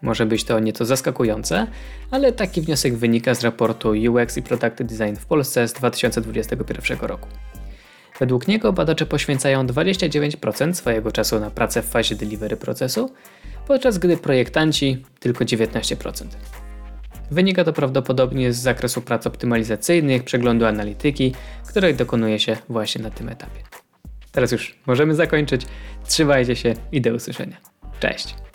Może 0.07 0.27
być 0.27 0.45
to 0.45 0.61
nieco 0.61 0.85
zaskakujące, 0.85 1.67
ale 2.11 2.33
taki 2.33 2.61
wniosek 2.61 2.97
wynika 2.97 3.35
z 3.35 3.45
raportu 3.45 3.91
UX 3.91 4.37
i 4.37 4.43
Product 4.43 4.83
Design 4.83 5.17
w 5.17 5.27
Polsce 5.27 5.69
z 5.69 5.73
2021 5.73 6.99
roku. 7.01 7.29
Według 8.19 8.49
niego 8.49 8.73
badacze 8.73 9.07
poświęcają 9.07 9.67
29% 9.67 10.75
swojego 10.75 11.13
czasu 11.13 11.41
na 11.41 11.51
pracę 11.51 11.83
w 11.83 11.87
fazie 11.87 12.15
delivery 12.15 12.57
procesu, 12.57 13.13
podczas 13.67 13.99
gdy 13.99 14.17
projektanci 14.17 15.05
tylko 15.21 15.45
19%. 15.45 16.27
Wynika 17.31 17.65
to 17.65 17.73
prawdopodobnie 17.73 18.53
z 18.53 18.57
zakresu 18.57 19.03
prac 19.03 19.27
optymalizacyjnych, 19.27 20.25
przeglądu 20.25 20.67
analityki, 20.67 21.35
której 21.69 21.95
dokonuje 21.95 22.39
się 22.39 22.57
właśnie 22.69 23.03
na 23.03 23.11
tym 23.11 23.29
etapie. 23.29 23.61
Teraz 24.33 24.53
już 24.53 24.79
możemy 24.87 25.15
zakończyć. 25.15 25.67
Trzymajcie 26.05 26.57
się 26.57 26.75
i 26.93 27.01
do 27.01 27.15
usłyszenia. 27.15 27.57
Cześć! 28.01 28.46